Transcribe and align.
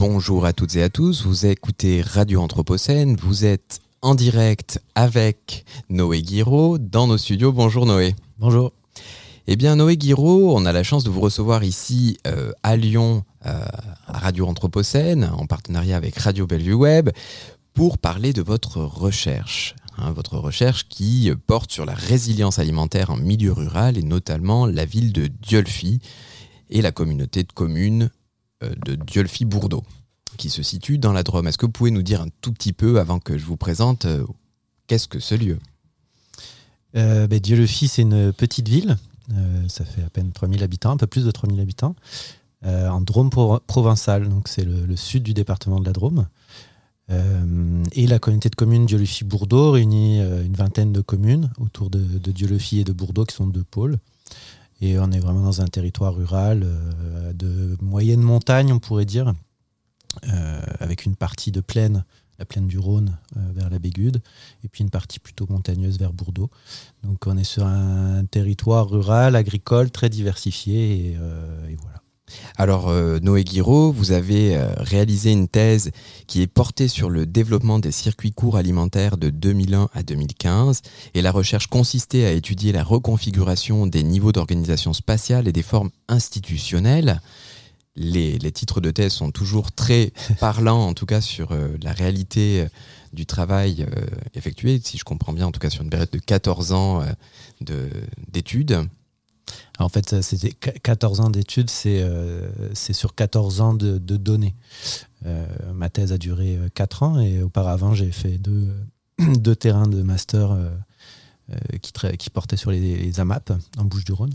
Bonjour 0.00 0.46
à 0.46 0.54
toutes 0.54 0.76
et 0.76 0.82
à 0.82 0.88
tous, 0.88 1.26
vous 1.26 1.44
écoutez 1.44 2.00
Radio 2.00 2.40
Anthropocène, 2.40 3.16
vous 3.16 3.44
êtes 3.44 3.80
en 4.00 4.14
direct 4.14 4.80
avec 4.94 5.66
Noé 5.90 6.22
Guiraud 6.22 6.78
dans 6.78 7.06
nos 7.06 7.18
studios. 7.18 7.52
Bonjour 7.52 7.84
Noé. 7.84 8.16
Bonjour. 8.38 8.72
Eh 9.46 9.56
bien 9.56 9.76
Noé 9.76 9.98
Guiraud, 9.98 10.56
on 10.56 10.64
a 10.64 10.72
la 10.72 10.84
chance 10.84 11.04
de 11.04 11.10
vous 11.10 11.20
recevoir 11.20 11.64
ici 11.64 12.16
euh, 12.26 12.50
à 12.62 12.76
Lyon 12.76 13.24
euh, 13.44 13.62
à 14.06 14.18
Radio 14.18 14.46
Anthropocène 14.46 15.30
en 15.36 15.44
partenariat 15.44 15.98
avec 15.98 16.16
Radio 16.16 16.46
Bellevue 16.46 16.72
Web 16.72 17.10
pour 17.74 17.98
parler 17.98 18.32
de 18.32 18.40
votre 18.40 18.78
recherche. 18.78 19.76
Hein, 19.98 20.12
votre 20.12 20.38
recherche 20.38 20.88
qui 20.88 21.30
porte 21.46 21.72
sur 21.72 21.84
la 21.84 21.92
résilience 21.94 22.58
alimentaire 22.58 23.10
en 23.10 23.18
milieu 23.18 23.52
rural 23.52 23.98
et 23.98 24.02
notamment 24.02 24.64
la 24.64 24.86
ville 24.86 25.12
de 25.12 25.26
Diolfi 25.26 26.00
et 26.70 26.80
la 26.80 26.90
communauté 26.90 27.42
de 27.42 27.52
communes 27.52 28.08
euh, 28.62 28.74
de 28.84 28.94
Diolfi-Bourdeau 28.94 29.82
qui 30.40 30.48
se 30.48 30.62
situe 30.62 30.96
dans 30.96 31.12
la 31.12 31.22
Drôme. 31.22 31.46
Est-ce 31.46 31.58
que 31.58 31.66
vous 31.66 31.72
pouvez 31.72 31.90
nous 31.90 32.02
dire 32.02 32.22
un 32.22 32.28
tout 32.40 32.50
petit 32.52 32.72
peu, 32.72 32.98
avant 32.98 33.18
que 33.18 33.36
je 33.36 33.44
vous 33.44 33.58
présente, 33.58 34.06
euh, 34.06 34.24
qu'est-ce 34.86 35.06
que 35.06 35.20
ce 35.20 35.34
lieu? 35.34 35.58
Euh, 36.96 37.26
ben, 37.26 37.38
Dieu-le-Fils, 37.38 37.92
c'est 37.92 38.02
une 38.02 38.32
petite 38.32 38.66
ville. 38.66 38.96
Euh, 39.34 39.68
ça 39.68 39.84
fait 39.84 40.02
à 40.02 40.08
peine 40.08 40.32
3000 40.32 40.62
habitants, 40.62 40.92
un 40.92 40.96
peu 40.96 41.06
plus 41.06 41.26
de 41.26 41.30
3000 41.30 41.60
habitants, 41.60 41.94
en 42.64 43.02
Drôme 43.02 43.28
provençale. 43.28 44.30
Donc, 44.30 44.48
c'est 44.48 44.64
le, 44.64 44.96
sud 44.96 45.22
du 45.22 45.34
département 45.34 45.78
de 45.78 45.84
la 45.84 45.92
Drôme. 45.92 46.26
et 47.10 48.06
la 48.06 48.18
communauté 48.18 48.48
de 48.48 48.54
communes 48.54 48.86
Dieu-le-Fils-Bourdeau 48.86 49.72
réunit 49.72 50.20
une 50.20 50.54
vingtaine 50.54 50.92
de 50.92 51.02
communes 51.02 51.50
autour 51.58 51.90
de, 51.90 51.98
de 51.98 52.32
Dieu-le-Fils 52.32 52.80
et 52.80 52.84
de 52.84 52.92
Bourdeau, 52.92 53.26
qui 53.26 53.36
sont 53.36 53.46
deux 53.46 53.64
pôles. 53.64 53.98
Et 54.80 54.98
on 54.98 55.10
est 55.12 55.20
vraiment 55.20 55.42
dans 55.42 55.60
un 55.60 55.66
territoire 55.68 56.14
rural 56.14 56.66
de 57.34 57.76
moyenne 57.82 58.22
montagne, 58.22 58.72
on 58.72 58.78
pourrait 58.78 59.04
dire, 59.04 59.28
euh, 59.28 59.32
avec 60.80 61.04
une 61.04 61.16
partie 61.16 61.52
de 61.52 61.60
plaine, 61.60 62.04
la 62.40 62.46
plaine 62.46 62.66
du 62.66 62.78
Rhône 62.78 63.16
euh, 63.36 63.40
vers 63.54 63.70
la 63.70 63.78
Bégude, 63.78 64.20
et 64.64 64.68
puis 64.68 64.82
une 64.82 64.90
partie 64.90 65.20
plutôt 65.20 65.46
montagneuse 65.48 65.98
vers 65.98 66.12
Bourdeau. 66.12 66.50
Donc 67.04 67.26
on 67.26 67.36
est 67.36 67.44
sur 67.44 67.66
un 67.66 68.24
territoire 68.24 68.88
rural, 68.88 69.36
agricole, 69.36 69.90
très 69.90 70.08
diversifié, 70.08 71.10
et, 71.10 71.16
euh, 71.20 71.76
voilà. 71.80 71.98
Alors 72.56 72.92
Noé 73.22 73.42
Guiraud, 73.42 73.90
vous 73.90 74.12
avez 74.12 74.56
réalisé 74.76 75.32
une 75.32 75.48
thèse 75.48 75.90
qui 76.28 76.42
est 76.42 76.46
portée 76.46 76.86
sur 76.86 77.10
le 77.10 77.26
développement 77.26 77.80
des 77.80 77.90
circuits 77.90 78.30
courts 78.30 78.56
alimentaires 78.56 79.16
de 79.16 79.30
2001 79.30 79.88
à 79.92 80.04
2015 80.04 80.82
et 81.14 81.22
la 81.22 81.32
recherche 81.32 81.66
consistait 81.66 82.26
à 82.26 82.30
étudier 82.30 82.70
la 82.70 82.84
reconfiguration 82.84 83.88
des 83.88 84.04
niveaux 84.04 84.30
d'organisation 84.30 84.92
spatiale 84.92 85.48
et 85.48 85.52
des 85.52 85.64
formes 85.64 85.90
institutionnelles 86.06 87.20
les, 88.00 88.52
titres 88.52 88.80
de 88.80 88.90
thèse 88.90 89.12
sont 89.12 89.30
toujours 89.30 89.72
très 89.72 90.12
parlants, 90.40 90.86
en 90.86 90.94
tout 90.94 91.06
cas 91.06 91.20
sur 91.20 91.52
euh, 91.52 91.76
la 91.82 91.92
réalité 91.92 92.62
euh, 92.62 92.68
du 93.12 93.26
travail 93.26 93.86
euh, 93.88 94.06
effectué, 94.34 94.80
si 94.82 94.98
je 94.98 95.04
comprends 95.04 95.32
bien, 95.32 95.46
en 95.46 95.52
tout 95.52 95.60
cas 95.60 95.70
sur 95.70 95.82
une 95.82 95.90
période 95.90 96.10
de 96.10 96.18
14 96.18 96.72
ans 96.72 97.02
d'études. 98.30 98.86
En 99.78 99.88
fait, 99.88 100.22
c'était 100.22 100.52
14 100.52 101.20
ans 101.20 101.30
d'études, 101.30 101.70
c'est 101.70 102.04
sur 102.92 103.14
14 103.14 103.60
ans 103.60 103.74
de, 103.74 103.98
données. 103.98 104.54
ma 105.74 105.90
thèse 105.90 106.12
a 106.12 106.18
duré 106.18 106.56
4 106.74 107.02
ans 107.02 107.20
et 107.20 107.42
auparavant, 107.42 107.94
j'ai 107.94 108.12
fait 108.12 108.38
deux, 108.38 109.56
terrains 109.56 109.88
de 109.88 110.02
master 110.02 110.56
qui, 111.82 111.92
qui, 112.16 112.30
portaient 112.30 112.56
sur 112.56 112.70
les, 112.70 112.96
les 112.96 113.18
AMAP 113.18 113.52
en 113.76 113.84
Bouche-du-Rhône. 113.84 114.34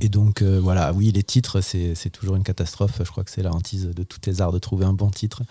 Et 0.00 0.08
donc 0.08 0.42
euh, 0.42 0.60
voilà, 0.62 0.92
oui, 0.92 1.10
les 1.12 1.22
titres, 1.22 1.60
c'est 1.60 2.10
toujours 2.10 2.36
une 2.36 2.42
catastrophe. 2.42 3.00
Je 3.02 3.10
crois 3.10 3.24
que 3.24 3.30
c'est 3.30 3.42
la 3.42 3.52
hantise 3.52 3.86
de 3.86 4.02
tous 4.02 4.20
les 4.26 4.40
arts 4.40 4.52
de 4.52 4.58
trouver 4.58 4.84
un 4.84 4.92
bon 4.92 5.10
titre. 5.10 5.42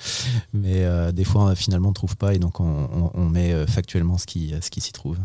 Mais 0.53 0.83
euh, 0.83 1.11
des 1.11 1.23
fois, 1.23 1.55
finalement, 1.55 1.89
on 1.89 1.91
ne 1.91 1.95
trouve 1.95 2.15
pas 2.17 2.33
et 2.33 2.39
donc 2.39 2.59
on, 2.59 3.29
met 3.29 3.51
euh, 3.51 3.67
factuellement 3.67 4.17
ce 4.17 4.25
qui, 4.25 4.53
s'y 4.61 4.91
trouve. 4.91 5.17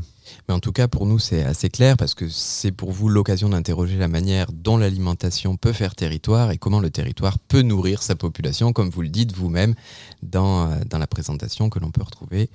Mais 0.49 0.55
en 0.55 0.61
tout 0.61 0.73
cas, 0.73 0.89
pour 0.89 1.07
nous, 1.07 1.19
c'est 1.19 1.45
assez 1.45 1.69
clair 1.69 1.97
parce 1.97 2.15
que 2.15 2.29
c'est 2.29 2.73
pour 2.73 2.91
vous 2.91 3.09
l'occasion 3.09 3.51
d'interroger 3.51 3.97
la 3.97 4.09
manière 4.09 4.51
dont 4.51 4.77
l'alimentation 4.77 5.57
peut 5.57 5.73
faire 5.73 5.95
territoire 5.95 6.51
et 6.51 6.59
comment 6.59 6.81
le 6.81 6.91
territoire 6.91 7.39
peut 7.39 7.63
nourrir 7.63 8.03
sa 8.03 8.17
population, 8.17 8.73
comme 8.73 8.89
vous 8.89 9.03
le 9.03 9.09
dites 9.09 9.33
vous-même 9.33 9.75
dans 10.23 10.69
la 10.91 11.07
présentation 11.07 11.69
que 11.71 11.79
l'on 11.79 11.91
peut 11.91 12.03
retrouver 12.03 12.51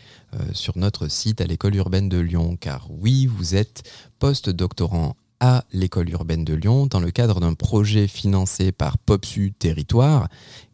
sur 0.54 0.78
notre 0.78 1.08
site 1.08 1.40
à 1.40 1.46
l'école 1.46 1.76
urbaine 1.76 2.10
de 2.10 2.18
Lyon. 2.18 2.58
Car 2.60 2.88
oui, 2.90 3.28
vous 3.28 3.56
êtes 3.56 3.84
post-doctorant 4.20 5.16
à 5.40 5.66
l'école 5.72 6.10
urbaine 6.10 6.44
de 6.44 6.54
Lyon 6.54 6.88
dans 6.88 7.00
le 7.00 7.12
cadre 7.12 7.40
d'un 7.40 7.54
projet 7.54 8.08
financé 8.08 8.72
par 8.72 8.98
POPSU 8.98 9.54
Territoire, 9.58 10.28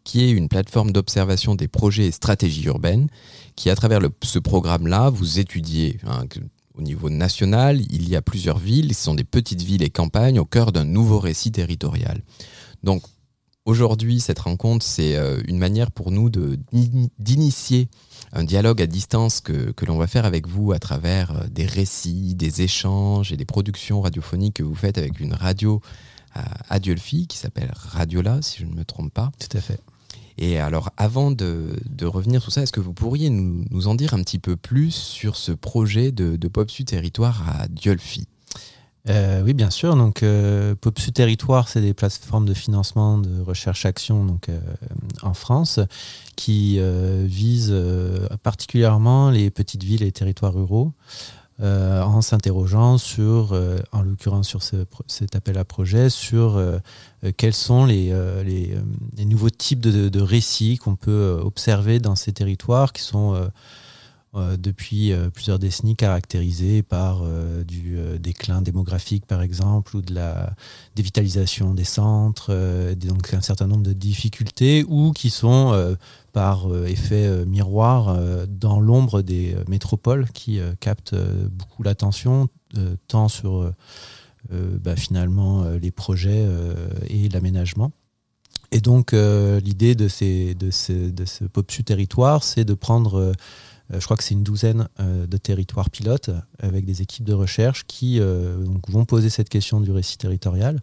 qui 0.03 0.24
est 0.24 0.31
une 0.31 0.50
plateforme 0.50 0.91
d'observation 0.91 1.56
des 1.56 1.68
projets 1.68 2.07
et 2.07 2.12
stratégies 2.12 2.66
urbaines, 2.66 3.07
qui 3.56 3.69
à 3.69 3.75
travers 3.75 4.00
ce 4.24 4.40
programme-là, 4.40 5.09
vous 5.09 5.40
étudiez 5.40 6.00
hein, 6.06 6.25
au 6.75 6.81
niveau 6.81 7.09
national, 7.09 7.81
il 7.90 8.09
y 8.09 8.16
a 8.16 8.22
plusieurs 8.22 8.57
villes, 8.57 8.94
ce 8.96 9.03
sont 9.03 9.13
des 9.13 9.24
petites 9.24 9.62
villes 9.62 9.84
et 9.84 9.90
campagnes 9.90 10.40
au 10.40 10.46
cœur 10.46 10.72
d'un 10.72 10.85
nouveau 10.85 11.19
récit 11.19 11.51
territorial. 11.51 12.22
Donc 12.84 13.03
aujourd'hui, 13.66 14.19
cette 14.19 14.40
rencontre, 14.40 14.85
c'est 14.85 15.16
euh, 15.16 15.41
une 15.47 15.57
manière 15.57 15.91
pour 15.91 16.12
nous 16.12 16.29
d'initier 16.29 17.88
un 18.31 18.44
dialogue 18.44 18.81
à 18.81 18.88
distance 18.88 19.41
que, 19.41 19.72
que 19.72 19.85
l'on 19.85 19.97
va 19.97 20.07
faire 20.07 20.25
avec 20.25 20.47
vous 20.47 20.72
à 20.72 20.79
travers 20.79 21.31
euh, 21.31 21.47
des 21.50 21.66
récits, 21.66 22.35
des 22.35 22.62
échanges 22.62 23.31
et 23.31 23.38
des 23.38 23.46
productions 23.46 24.01
radiophoniques 24.01 24.56
que 24.56 24.63
vous 24.63 24.75
faites 24.75 24.97
avec 24.97 25.19
une 25.19 25.34
radio 25.34 25.81
à, 26.69 26.79
Diolfi 26.79 27.28
qui 27.28 27.38
s'appelle 27.38 27.72
Radiola, 27.75 28.41
si 28.41 28.59
je 28.59 28.66
ne 28.66 28.74
me 28.74 28.84
trompe 28.84 29.13
pas. 29.13 29.31
Tout 29.40 29.56
à 29.56 29.62
fait. 29.62 29.80
Et 30.40 30.57
alors, 30.57 30.90
avant 30.97 31.30
de, 31.30 31.80
de 31.88 32.06
revenir 32.07 32.41
sur 32.41 32.51
ça, 32.51 32.63
est-ce 32.63 32.72
que 32.72 32.80
vous 32.80 32.94
pourriez 32.94 33.30
nous, 33.30 33.66
nous, 33.69 33.88
en 33.88 33.94
dire 33.94 34.16
un 34.16 34.24
petit 34.24 34.40
peu 34.40 34.56
plus 34.56 34.90
sur 34.90 35.35
ce 35.35 35.51
projet 35.51 36.12
de, 36.12 36.35
de 36.35 36.47
Territoire 36.47 37.47
à 37.47 37.68
Diolfi 37.68 38.28
euh, 39.09 39.41
oui, 39.44 39.53
bien 39.53 39.69
sûr. 39.69 39.96
Donc, 39.96 40.24
euh, 40.24 40.75
PopSu 40.75 41.12
Territoire, 41.12 41.68
c'est 41.68 41.81
des 41.81 41.94
plateformes 41.94 42.46
de 42.46 42.53
financement 42.53 43.18
de 43.18 43.41
recherche-action 43.41 44.40
euh, 44.50 44.59
en 45.22 45.34
France 45.34 45.80
qui 46.36 46.80
visent 47.25 47.75
particulièrement 48.42 49.30
les 49.30 49.52
petites 49.52 49.84
villes 49.84 50.03
et 50.03 50.12
territoires 50.12 50.53
ruraux. 50.53 50.94
en 51.62 52.22
s'interrogeant 52.22 52.97
sur, 52.97 53.56
en 53.92 54.02
l'occurrence 54.02 54.47
sur 54.47 54.63
ce, 54.63 54.86
cet 55.08 55.36
appel 55.36 55.59
à 55.59 55.63
projet, 55.63 56.09
sur 56.09 56.59
quels 57.38 57.53
sont 57.53 57.86
les, 57.86 58.12
nouveaux 59.25 59.52
types 59.52 59.81
de 59.81 60.22
récits 60.22 60.78
qu'on 60.78 60.96
peut 60.96 61.40
observer 61.40 62.00
dans 62.00 62.16
ces 62.16 62.34
territoires 62.34 62.94
qui 62.94 63.03
sont 63.03 63.36
euh, 64.36 64.58
depuis 64.58 65.12
euh, 65.12 65.30
plusieurs 65.30 65.60
décennies 65.60 65.96
caractérisées 65.96 66.82
par 66.82 67.22
euh, 67.22 67.64
du 67.64 68.00
déclin 68.18 68.64
démographique 68.64 69.28
par 69.28 69.44
exemple 69.44 69.96
ou 69.96 70.02
de 70.02 70.16
la 70.16 70.56
dévitalisation 70.96 71.76
des 71.76 71.84
centres, 71.84 72.52
donc 72.96 73.32
un 73.36 73.42
certain 73.42 73.68
nombre 73.68 73.84
de 73.84 73.94
difficultés 73.94 74.84
ou 74.88 75.12
qui 75.12 75.30
sont 75.30 75.96
par 76.32 76.68
effet 76.86 77.46
miroir 77.46 78.18
dans 78.48 78.80
l'ombre 78.80 79.22
des 79.22 79.56
métropoles 79.68 80.30
qui 80.32 80.60
captent 80.80 81.16
beaucoup 81.52 81.84
l'attention 81.84 82.48
tant 83.08 83.28
sur 83.28 83.72
bah, 84.52 84.96
finalement 84.96 85.64
les 85.82 85.92
projets 85.92 86.48
et 87.10 87.30
l'aménagement. 87.30 87.92
Et 88.72 88.82
donc 88.82 89.12
l'idée 89.14 89.96
de, 89.96 90.08
ces, 90.08 90.56
de, 90.56 90.72
ce, 90.72 90.94
de 90.94 91.26
ce 91.26 91.44
POPSU 91.46 91.84
territoire, 91.84 92.44
c'est 92.44 92.66
de 92.66 92.74
prendre 92.74 93.34
je 94.00 94.06
crois 94.06 94.18
que 94.18 94.24
c'est 94.24 94.34
une 94.34 94.44
douzaine 94.44 94.88
euh, 95.00 95.28
de 95.28 95.38
territoires 95.38 95.90
pilotes 95.90 96.30
avec 96.59 96.86
des 96.86 97.02
équipes 97.02 97.26
de 97.26 97.34
recherche 97.34 97.86
qui 97.88 98.20
euh, 98.20 98.64
vont 98.88 99.06
poser 99.06 99.30
cette 99.30 99.50
question 99.50 99.80
du 99.80 99.92
récit 99.92 100.18
territorial 100.18 100.81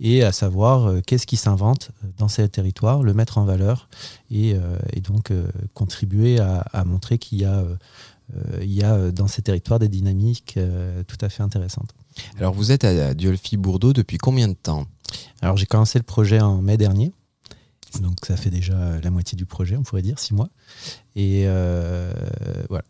et 0.00 0.22
à 0.22 0.32
savoir 0.32 1.02
qu'est-ce 1.06 1.26
qui 1.26 1.36
s'invente 1.36 1.90
dans 2.18 2.28
ces 2.28 2.48
territoires, 2.48 3.02
le 3.02 3.14
mettre 3.14 3.38
en 3.38 3.44
valeur 3.44 3.88
et, 4.30 4.56
donc 5.02 5.30
contribuer 5.74 6.38
à, 6.40 6.84
montrer 6.86 7.18
qu'il 7.18 7.38
y 7.38 7.44
a, 7.44 7.64
il 8.62 8.72
y 8.72 8.82
a 8.82 9.10
dans 9.10 9.28
ces 9.28 9.42
territoires 9.42 9.78
des 9.78 9.88
dynamiques 9.88 10.58
tout 11.06 11.18
à 11.20 11.28
fait 11.28 11.42
intéressantes. 11.42 11.94
Alors 12.38 12.54
vous 12.54 12.72
êtes 12.72 12.84
à 12.84 13.12
Diolfi-Bourdeau 13.12 13.92
depuis 13.92 14.16
combien 14.16 14.48
de 14.48 14.54
temps? 14.54 14.86
Alors 15.42 15.58
j'ai 15.58 15.66
commencé 15.66 15.98
le 15.98 16.04
projet 16.04 16.40
en 16.40 16.62
mai 16.62 16.78
dernier. 16.78 17.12
Donc 17.98 18.18
ça 18.26 18.36
fait 18.36 18.50
déjà 18.50 19.00
la 19.00 19.10
moitié 19.10 19.36
du 19.36 19.46
projet, 19.46 19.76
on 19.76 19.82
pourrait 19.82 20.02
dire, 20.02 20.18
six 20.18 20.34
mois. 20.34 20.48
Et 21.16 21.44
euh, 21.46 22.12
voilà. 22.68 22.84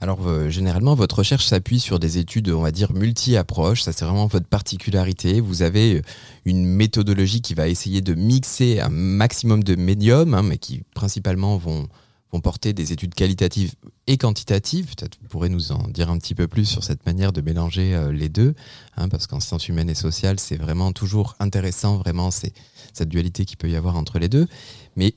Alors 0.00 0.26
euh, 0.26 0.50
généralement, 0.50 0.94
votre 0.94 1.18
recherche 1.18 1.46
s'appuie 1.46 1.80
sur 1.80 1.98
des 1.98 2.18
études, 2.18 2.50
on 2.50 2.60
va 2.60 2.70
dire, 2.70 2.92
multi-approches. 2.92 3.82
Ça, 3.82 3.92
c'est 3.92 4.04
vraiment 4.04 4.26
votre 4.26 4.46
particularité. 4.46 5.40
Vous 5.40 5.62
avez 5.62 5.96
euh, 5.96 6.02
une 6.44 6.64
méthodologie 6.64 7.40
qui 7.40 7.54
va 7.54 7.68
essayer 7.68 8.00
de 8.00 8.14
mixer 8.14 8.80
un 8.80 8.90
maximum 8.90 9.64
de 9.64 9.74
médiums, 9.74 10.34
hein, 10.34 10.42
mais 10.42 10.58
qui 10.58 10.82
principalement 10.94 11.56
vont, 11.56 11.88
vont 12.34 12.40
porter 12.40 12.72
des 12.72 12.92
études 12.92 13.14
qualitatives 13.14 13.74
et 14.08 14.16
quantitatives. 14.16 14.86
Peut-être 14.96 15.18
vous 15.22 15.28
pourrez 15.28 15.48
nous 15.48 15.70
en 15.70 15.86
dire 15.86 16.10
un 16.10 16.18
petit 16.18 16.34
peu 16.34 16.48
plus 16.48 16.64
sur 16.64 16.82
cette 16.82 17.06
manière 17.06 17.32
de 17.32 17.40
mélanger 17.40 17.94
euh, 17.94 18.12
les 18.12 18.28
deux, 18.28 18.54
hein, 18.96 19.08
parce 19.08 19.28
qu'en 19.28 19.38
sciences 19.38 19.68
humaines 19.68 19.88
et 19.88 19.94
sociales, 19.94 20.40
c'est 20.40 20.56
vraiment 20.56 20.90
toujours 20.90 21.36
intéressant, 21.38 21.96
vraiment, 21.96 22.32
c'est 22.32 22.52
cette 22.92 23.08
dualité 23.08 23.44
qui 23.44 23.56
peut 23.56 23.70
y 23.70 23.76
avoir 23.76 23.96
entre 23.96 24.18
les 24.18 24.28
deux. 24.28 24.48
Mais, 24.96 25.14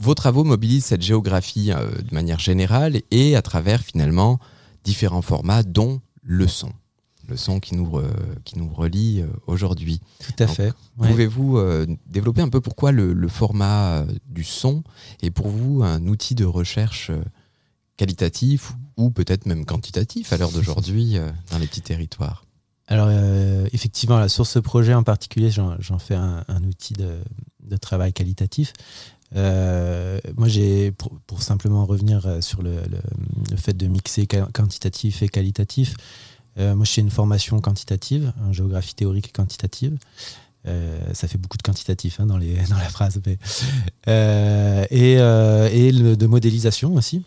vos 0.00 0.14
travaux 0.14 0.44
mobilisent 0.44 0.84
cette 0.84 1.02
géographie 1.02 1.72
euh, 1.72 1.90
de 1.90 2.14
manière 2.14 2.38
générale 2.38 3.00
et 3.10 3.34
à 3.34 3.42
travers 3.42 3.80
finalement 3.80 4.38
différents 4.84 5.22
formats, 5.22 5.62
dont 5.62 6.00
le 6.22 6.46
son 6.46 6.72
le 7.28 7.36
son 7.36 7.60
qui 7.60 7.74
nous, 7.74 8.00
qui 8.44 8.58
nous 8.58 8.68
relie 8.68 9.20
euh, 9.20 9.26
aujourd'hui. 9.46 10.00
Tout 10.20 10.42
à 10.42 10.46
fait. 10.46 10.72
Pouvez-vous 10.98 11.58
euh, 11.58 11.86
développer 12.06 12.40
un 12.40 12.48
peu 12.48 12.60
pourquoi 12.60 12.92
le, 12.92 13.28
format 13.28 13.98
euh, 13.98 14.06
du 14.26 14.44
son 14.44 14.82
est 15.22 15.30
pour 15.30 15.48
vous 15.48 15.82
un 15.82 16.06
outil 16.06 16.34
de 16.34 16.44
recherche 16.44 17.10
qualitatif 17.96 18.72
ou 18.96 19.10
peut-être 19.10 19.46
même 19.46 19.64
quantitatif 19.64 20.32
à 20.32 20.38
l'heure 20.38 20.52
d'aujourd'hui 20.52 21.18
dans 21.50 21.58
les 21.58 21.66
petits 21.66 21.82
territoires? 21.82 22.44
Alors 22.86 23.10
effectivement, 23.72 24.18
la 24.18 24.28
source 24.28 24.60
projet 24.62 24.94
en 24.94 25.02
particulier, 25.02 25.50
j'en 25.50 25.98
fais 25.98 26.14
un, 26.14 26.64
outil 26.64 26.94
de, 26.94 27.76
travail 27.76 28.12
qualitatif. 28.12 28.72
moi, 29.34 30.46
j'ai 30.46 30.92
pour, 30.92 31.42
simplement 31.42 31.84
revenir 31.86 32.38
sur 32.40 32.62
le, 32.62 32.76
le, 33.50 33.56
fait 33.56 33.76
de 33.76 33.86
mixer 33.88 34.26
quantitatif 34.26 35.22
et 35.22 35.28
qualitatif, 35.28 35.94
euh, 36.58 36.74
moi, 36.74 36.84
je 36.84 36.92
fais 36.92 37.00
une 37.00 37.10
formation 37.10 37.60
quantitative, 37.60 38.32
en 38.46 38.52
géographie 38.52 38.94
théorique 38.94 39.28
et 39.28 39.32
quantitative. 39.32 39.96
Euh, 40.66 40.98
ça 41.12 41.28
fait 41.28 41.38
beaucoup 41.38 41.56
de 41.56 41.62
quantitatif 41.62 42.20
hein, 42.20 42.26
dans, 42.26 42.38
la 42.38 42.88
phrase. 42.88 43.20
Euh, 44.08 44.86
et, 44.90 45.12
et 45.12 45.92
de 45.92 46.26
modélisation 46.26 46.94
aussi. 46.94 47.22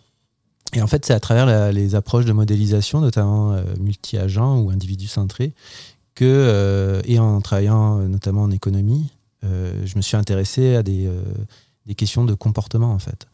Et 0.73 0.81
en 0.81 0.87
fait, 0.87 1.05
c'est 1.05 1.13
à 1.13 1.19
travers 1.19 1.71
les 1.71 1.95
approches 1.95 2.25
de 2.25 2.31
modélisation, 2.31 3.01
notamment 3.01 3.61
multi-agents 3.79 4.59
ou 4.59 4.69
individus 4.69 5.07
centrés, 5.07 5.53
que, 6.15 7.01
et 7.05 7.19
en 7.19 7.41
travaillant 7.41 7.97
notamment 8.07 8.43
en 8.43 8.51
économie, 8.51 9.11
je 9.43 9.97
me 9.97 10.01
suis 10.01 10.15
intéressé 10.15 10.75
à 10.75 10.83
des, 10.83 11.09
des 11.87 11.95
questions 11.95 12.23
de 12.23 12.33
comportement 12.33 12.93
en 12.93 12.99
fait. 12.99 13.27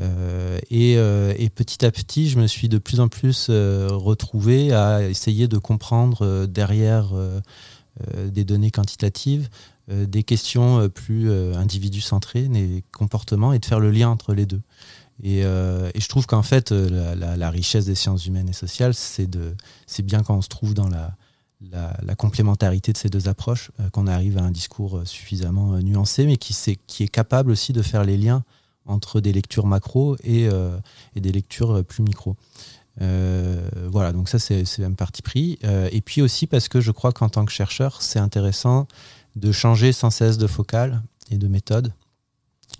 Euh, 0.00 0.58
euh, 0.72 1.34
et, 1.38 1.48
petit 1.50 1.84
à 1.84 1.90
petit, 1.90 2.28
je 2.28 2.38
me 2.38 2.46
suis 2.46 2.68
de 2.68 2.78
plus 2.78 3.00
en 3.00 3.08
plus 3.08 3.48
euh, 3.48 3.88
retrouvé 3.90 4.72
à 4.72 5.08
essayer 5.08 5.48
de 5.48 5.58
comprendre 5.58 6.46
derrière 6.46 7.12
des 8.16 8.44
données 8.44 8.70
quantitatives 8.70 9.48
des 9.88 10.24
questions 10.24 10.88
plus 10.88 11.30
individu 11.54 12.00
centrées, 12.00 12.48
des 12.48 12.84
comportements, 12.92 13.52
et 13.52 13.58
de 13.58 13.64
faire 13.64 13.80
le 13.80 13.90
lien 13.90 14.08
entre 14.08 14.34
les 14.34 14.44
deux. 14.44 14.60
Et, 15.22 15.42
je 15.42 16.08
trouve 16.08 16.26
qu'en 16.26 16.42
fait, 16.42 16.72
la, 16.72 17.50
richesse 17.50 17.86
des 17.86 17.94
sciences 17.94 18.26
humaines 18.26 18.48
et 18.48 18.52
sociales, 18.52 18.94
c'est 18.94 20.02
bien 20.02 20.22
quand 20.22 20.36
on 20.36 20.42
se 20.42 20.48
trouve 20.48 20.74
dans 20.74 20.88
la, 20.88 21.16
la, 22.02 22.14
complémentarité 22.16 22.92
de 22.92 22.98
ces 22.98 23.08
deux 23.08 23.28
approches, 23.28 23.70
qu'on 23.92 24.08
arrive 24.08 24.36
à 24.38 24.42
un 24.42 24.50
discours 24.50 25.02
suffisamment 25.04 25.78
nuancé, 25.78 26.26
mais 26.26 26.36
qui, 26.36 26.54
qui, 26.86 27.04
est 27.04 27.08
capable 27.08 27.50
aussi 27.52 27.72
de 27.72 27.80
faire 27.80 28.04
les 28.04 28.18
liens 28.18 28.44
entre 28.86 29.20
des 29.20 29.32
lectures 29.32 29.66
macro 29.66 30.16
et, 30.24 30.48
euh, 30.48 30.78
des 31.14 31.32
lectures 31.32 31.84
plus 31.84 32.02
micro. 32.02 32.36
Euh, 33.02 33.68
voilà, 33.90 34.12
donc 34.12 34.28
ça 34.28 34.38
c'est 34.38 34.84
un 34.84 34.92
parti 34.92 35.22
pris. 35.22 35.58
Euh, 35.64 35.88
et 35.92 36.00
puis 36.00 36.22
aussi 36.22 36.46
parce 36.46 36.68
que 36.68 36.80
je 36.80 36.90
crois 36.92 37.12
qu'en 37.12 37.28
tant 37.28 37.44
que 37.44 37.52
chercheur, 37.52 38.00
c'est 38.00 38.18
intéressant 38.18 38.86
de 39.34 39.52
changer 39.52 39.92
sans 39.92 40.10
cesse 40.10 40.38
de 40.38 40.46
focale 40.46 41.02
et 41.30 41.36
de 41.36 41.48
méthode. 41.48 41.92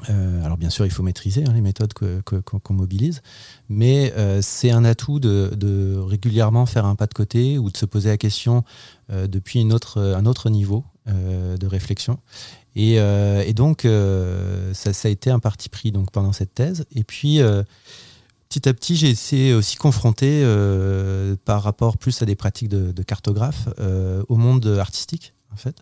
alors 0.09 0.57
bien 0.57 0.71
sûr, 0.71 0.87
il 0.87 0.91
faut 0.91 1.03
maîtriser 1.03 1.45
hein, 1.47 1.53
les 1.53 1.61
méthodes 1.61 1.93
qu'on 1.93 2.75
mobilise, 2.75 3.23
mais 3.69 4.13
c'est 4.41 4.71
un 4.71 4.85
atout 4.85 5.21
de, 5.21 5.53
de, 5.55 5.97
régulièrement 5.99 6.65
faire 6.65 6.87
un 6.87 6.95
pas 6.95 7.07
de 7.07 7.15
côté 7.15 7.59
ou 7.59 7.71
de 7.71 7.77
se 7.77 7.87
poser 7.87 8.09
la 8.09 8.17
question 8.17 8.65
depuis 9.11 9.61
une 9.61 9.73
autre, 9.73 10.01
un 10.01 10.25
autre 10.25 10.49
niveau 10.49 10.85
de 11.07 11.67
réflexion. 11.67 12.19
Euh, 12.77 13.43
et, 13.47 13.55
donc, 13.55 13.85
euh, 13.85 14.73
ça, 14.75 14.91
a 15.09 15.11
été 15.11 15.31
un 15.31 15.39
parti 15.39 15.69
pris 15.69 15.93
donc, 15.93 16.11
pendant 16.11 16.33
cette 16.33 16.55
thèse. 16.55 16.85
Et 16.95 17.05
puis, 17.05 17.41
euh, 17.41 17.63
petit 18.49 18.69
à 18.69 18.75
petit, 18.75 18.97
j'ai 18.97 19.11
essayé 19.11 19.55
aussi 19.55 19.77
confronter, 19.77 20.45
par 21.45 21.63
rapport 21.63 21.99
plus 21.99 22.23
à 22.23 22.27
des 22.27 22.37
pratiques 22.37 22.69
de, 22.69 22.93
de 22.93 23.03
cartographe, 23.03 23.69
au 24.29 24.37
monde 24.37 24.67
artistique, 24.79 25.35
en 25.53 25.57
fait, 25.57 25.77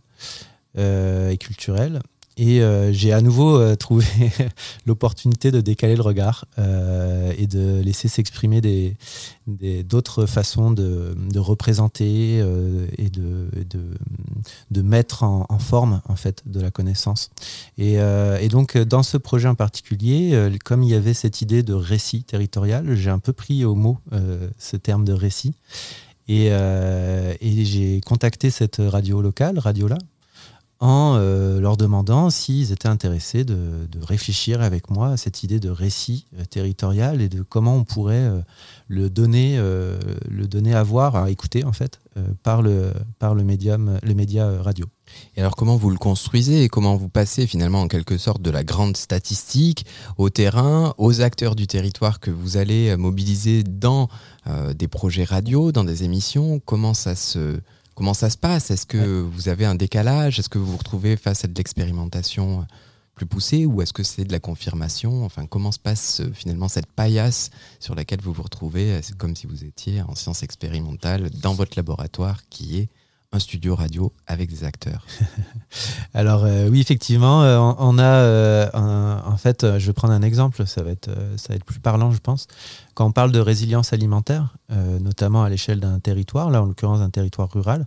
et 0.79 1.37
culturel. 1.38 2.00
Et 2.37 2.63
euh, 2.63 2.93
j'ai 2.93 3.13
à 3.13 3.21
nouveau 3.21 3.57
euh, 3.57 3.77
trouvé 3.85 4.07
l'opportunité 4.87 5.51
de 5.51 5.61
décaler 5.61 5.95
le 5.97 6.03
regard 6.03 6.47
euh, 6.59 7.33
et 7.39 7.47
de 7.47 7.81
laisser 7.81 8.09
s'exprimer 8.09 8.61
d'autres 9.85 10.27
façons 10.27 10.71
de, 10.71 11.15
représenter 11.39 12.39
et 12.99 13.11
de, 13.11 14.83
mettre 14.83 15.23
en, 15.23 15.59
forme 15.59 16.01
en 16.09 16.17
fait 16.17 16.43
de 16.47 16.61
la 16.61 16.71
connaissance. 16.71 17.31
Et, 17.79 17.99
donc 18.49 18.77
dans 18.77 19.03
ce 19.03 19.17
projet 19.17 19.49
en 19.49 19.55
particulier, 19.55 20.49
comme 20.65 20.83
il 20.83 20.91
y 20.91 20.95
avait 20.95 21.15
cette 21.15 21.41
idée 21.41 21.63
de 21.63 21.75
récit 21.75 22.25
territorial, 22.25 22.95
j'ai 22.95 23.11
un 23.11 23.19
peu 23.19 23.33
pris 23.33 23.65
au 23.65 23.75
mot 23.75 23.99
ce 24.59 24.77
terme 24.77 25.05
de 25.05 25.13
récit. 25.13 25.55
Et, 26.29 26.47
et 26.47 27.65
j'ai 27.65 28.01
contacté 28.01 28.51
cette 28.51 28.81
radio 28.81 29.21
locale, 29.21 29.59
Radiola, 29.59 29.99
en 30.81 31.17
euh, 31.17 31.61
leur 31.61 31.76
demandant 31.76 32.31
s'ils 32.31 32.73
étaient 32.73 32.88
intéressés 32.88 33.44
de, 33.44 33.55
réfléchir 34.03 34.61
avec 34.61 34.91
moi 34.91 35.11
à 35.11 35.17
cette 35.17 35.43
idée 35.43 35.61
de 35.61 35.71
récit 35.71 36.26
euh, 36.38 36.44
territorial 36.44 37.23
et 37.23 37.29
de 37.29 37.43
comment 37.43 37.76
on 37.76 37.85
pourrait 37.85 38.17
euh, 38.17 38.41
le 38.88 39.09
donner, 39.09 39.56
le 39.56 40.47
donner 40.47 40.75
à 40.75 40.82
voir, 40.82 41.17
à 41.17 41.31
écouter 41.31 41.65
en 41.65 41.73
fait, 41.73 42.00
par 42.43 42.61
le 42.61 42.93
par 43.19 43.35
le 43.35 43.43
médium, 43.43 43.99
les 44.03 44.15
médias 44.15 44.61
radio. 44.61 44.85
Et 45.37 45.41
alors 45.41 45.56
comment 45.56 45.76
vous 45.76 45.88
le 45.88 45.97
construisez 45.97 46.65
et 46.65 46.69
comment 46.69 46.94
vous 46.94 47.09
passez 47.09 47.47
finalement 47.47 47.81
en 47.81 47.88
quelque 47.88 48.19
sorte 48.19 48.43
de 48.43 48.50
la 48.50 48.62
grande 48.62 48.99
statistique 48.99 49.87
au 50.19 50.29
terrain, 50.29 50.94
aux 50.99 51.23
acteurs 51.23 51.56
du 51.56 51.67
territoire 51.67 52.20
que 52.20 52.31
vous 52.31 52.59
allez 52.59 52.94
mobiliser 52.97 53.62
dans 53.62 54.11
des 54.75 54.88
projets 54.88 55.25
radio, 55.25 55.73
dans 55.73 55.85
des 55.85 56.05
émissions? 56.05 56.61
Comment 56.61 56.93
ça 56.93 57.17
se 57.17 57.59
Comment 57.94 58.14
ça 58.14 58.29
se 58.29 58.37
passe? 58.37 58.70
Est-ce 58.70 58.87
que 58.87 59.20
vous 59.20 59.49
avez 59.49 59.64
un 59.64 59.76
décalage? 59.76 60.38
Est-ce 60.38 60.49
que 60.49 60.58
vous 60.58 60.73
vous 60.73 60.76
retrouvez 60.76 61.17
face 61.17 61.44
à 61.44 61.49
de 61.49 61.55
l'expérimentation 61.55 62.67
plus 63.14 63.26
poussée? 63.26 63.67
Ou 63.67 63.82
est-ce 63.82 63.93
que 63.93 64.02
c'est 64.02 64.25
de 64.25 64.32
la 64.32 64.41
confirmation? 64.41 65.25
Enfin, 65.25 65.46
comment 65.46 65.70
se 65.70 65.79
passe 65.79 66.20
euh, 66.20 66.32
finalement 66.32 66.67
cette 66.69 66.91
paillasse 66.91 67.50
sur 67.79 67.94
laquelle 67.94 68.20
vous 68.20 68.32
vous 68.32 68.43
retrouvez? 68.43 69.00
C'est 69.02 69.17
comme 69.17 69.37
si 69.37 69.46
vous 69.46 69.64
étiez 69.64 70.02
en 70.02 70.17
sciences 70.17 70.43
expérimentales 70.43 71.31
dans 71.31 71.55
votre 71.55 71.76
laboratoire 71.76 72.41
qui 72.50 72.79
est 72.79 72.88
un 73.35 73.39
studio 73.39 73.75
radio 73.75 74.13
avec 74.27 74.49
des 74.49 74.65
acteurs 74.65 75.07
Alors 76.15 76.45
euh, 76.45 76.69
oui, 76.69 76.81
effectivement, 76.81 77.43
euh, 77.43 77.58
on, 77.58 77.99
a 77.99 78.03
euh, 78.03 78.69
en 78.73 79.37
fait, 79.37 79.79
je 79.79 79.87
vais 79.87 79.93
prendre 79.93 80.15
un 80.15 80.23
exemple, 80.23 80.67
ça 80.67 80.82
va 80.82 80.91
être 80.91 81.11
ça 81.37 81.49
va 81.49 81.56
être 81.56 81.65
plus 81.65 81.81
parlant, 81.81 82.13
je 82.13 82.20
pense. 82.20 82.47
Quand 82.94 83.06
on 83.06 83.13
parle 83.13 83.32
de 83.32 83.41
résilience 83.41 83.93
alimentaire, 83.93 84.56
notamment 85.01 85.43
à 85.43 85.49
l'échelle 85.49 85.81
d'un 85.81 85.99
territoire, 85.99 86.51
là 86.51 86.63
en 86.63 86.67
l'occurrence 86.67 87.01
d'un 87.01 87.11
territoire 87.11 87.51
rural, 87.51 87.87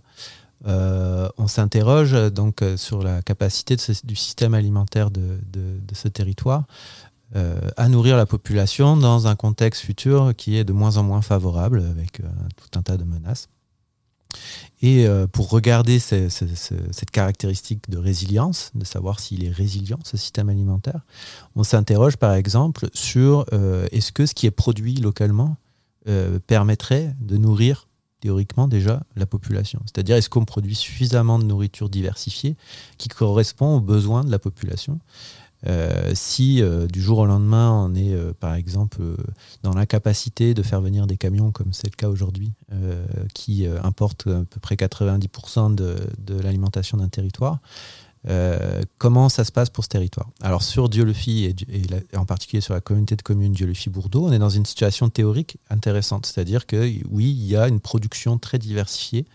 on 0.66 1.46
s'interroge 1.46 2.12
donc 2.30 2.62
sur 2.76 3.02
la 3.02 3.22
capacité 3.22 3.76
du 4.04 4.16
système 4.16 4.52
alimentaire 4.52 5.10
de 5.10 5.38
ce 5.94 6.08
territoire 6.08 6.64
à 7.34 7.88
nourrir 7.88 8.18
la 8.18 8.26
population 8.26 8.98
dans 8.98 9.26
un 9.26 9.36
contexte 9.36 9.82
futur 9.82 10.34
qui 10.36 10.58
est 10.58 10.64
de 10.64 10.74
moins 10.74 10.98
en 10.98 11.02
moins 11.02 11.22
favorable 11.22 11.82
avec 11.90 12.20
tout 12.56 12.78
un 12.78 12.82
tas 12.82 12.98
de 12.98 13.04
menaces. 13.04 13.48
Et 14.80 15.06
euh, 15.06 15.26
pour 15.26 15.50
regarder 15.50 15.98
cette 15.98 17.10
caractéristique 17.10 17.90
de 17.90 17.98
résilience, 17.98 18.70
de 18.74 18.84
savoir 18.84 19.18
s'il 19.18 19.44
est 19.44 19.50
résilient, 19.50 19.98
ce 20.04 20.16
système 20.16 20.48
alimentaire, 20.48 21.00
on 21.56 21.64
s'interroge 21.64 22.16
par 22.16 22.34
exemple 22.34 22.88
sur 22.92 23.44
euh, 23.52 23.86
est-ce 23.90 24.12
que 24.12 24.26
ce 24.26 24.34
qui 24.34 24.46
est 24.46 24.52
produit 24.52 24.94
localement 24.94 25.56
euh, 26.08 26.38
permettrait 26.46 27.14
de 27.20 27.36
nourrir 27.36 27.88
théoriquement 28.20 28.68
déjà 28.68 29.02
la 29.16 29.26
population? 29.26 29.80
C'est-à-dire 29.86 30.16
est-ce 30.16 30.30
qu'on 30.30 30.44
produit 30.44 30.76
suffisamment 30.76 31.40
de 31.40 31.44
nourriture 31.44 31.88
diversifiée 31.88 32.56
qui 32.98 33.08
correspond 33.08 33.76
aux 33.76 33.80
besoins 33.80 34.22
de 34.22 34.30
la 34.30 34.38
population? 34.38 35.00
Euh, 35.66 36.12
si 36.14 36.62
euh, 36.62 36.86
du 36.86 37.02
jour 37.02 37.18
au 37.18 37.26
lendemain 37.26 37.72
on 37.72 37.92
est 37.96 38.14
euh, 38.14 38.32
par 38.32 38.54
exemple 38.54 39.02
dans 39.64 39.72
l'incapacité 39.72 40.54
de 40.54 40.62
faire 40.62 40.80
venir 40.80 41.08
des 41.08 41.16
camions 41.16 41.50
comme 41.50 41.72
c'est 41.72 41.90
le 41.90 41.96
cas 41.96 42.08
aujourd'hui 42.08 42.52
qui 43.34 43.66
importent 43.82 44.28
à 44.28 44.44
peu 44.44 44.60
près 44.60 44.76
90% 44.76 45.74
de, 45.74 45.96
l'alimentation 46.42 46.98
d'un 46.98 47.08
territoire, 47.08 47.58
comment 48.98 49.28
ça 49.28 49.44
se 49.44 49.52
passe 49.52 49.70
pour 49.70 49.84
ce 49.84 49.88
territoire? 49.88 50.28
Alors 50.42 50.62
sur 50.62 50.88
Dieu-le-Fille 50.88 51.46
et, 51.46 52.16
en 52.16 52.24
particulier 52.24 52.60
sur 52.60 52.74
la 52.74 52.80
communauté 52.80 53.16
de 53.16 53.22
communes 53.22 53.52
Dieu-le-Fille-Bourdeau, 53.52 54.26
on 54.26 54.32
est 54.32 54.38
dans 54.38 54.50
une 54.50 54.66
situation 54.66 55.08
théorique 55.08 55.58
intéressante, 55.70 56.26
c'est-à-dire 56.26 56.66
que 56.66 56.76
oui, 57.10 57.30
il 57.30 57.46
y 57.46 57.56
a 57.56 57.68
une 57.68 57.80
production 57.80 58.38
très 58.38 58.58
diversifiée 58.58 59.26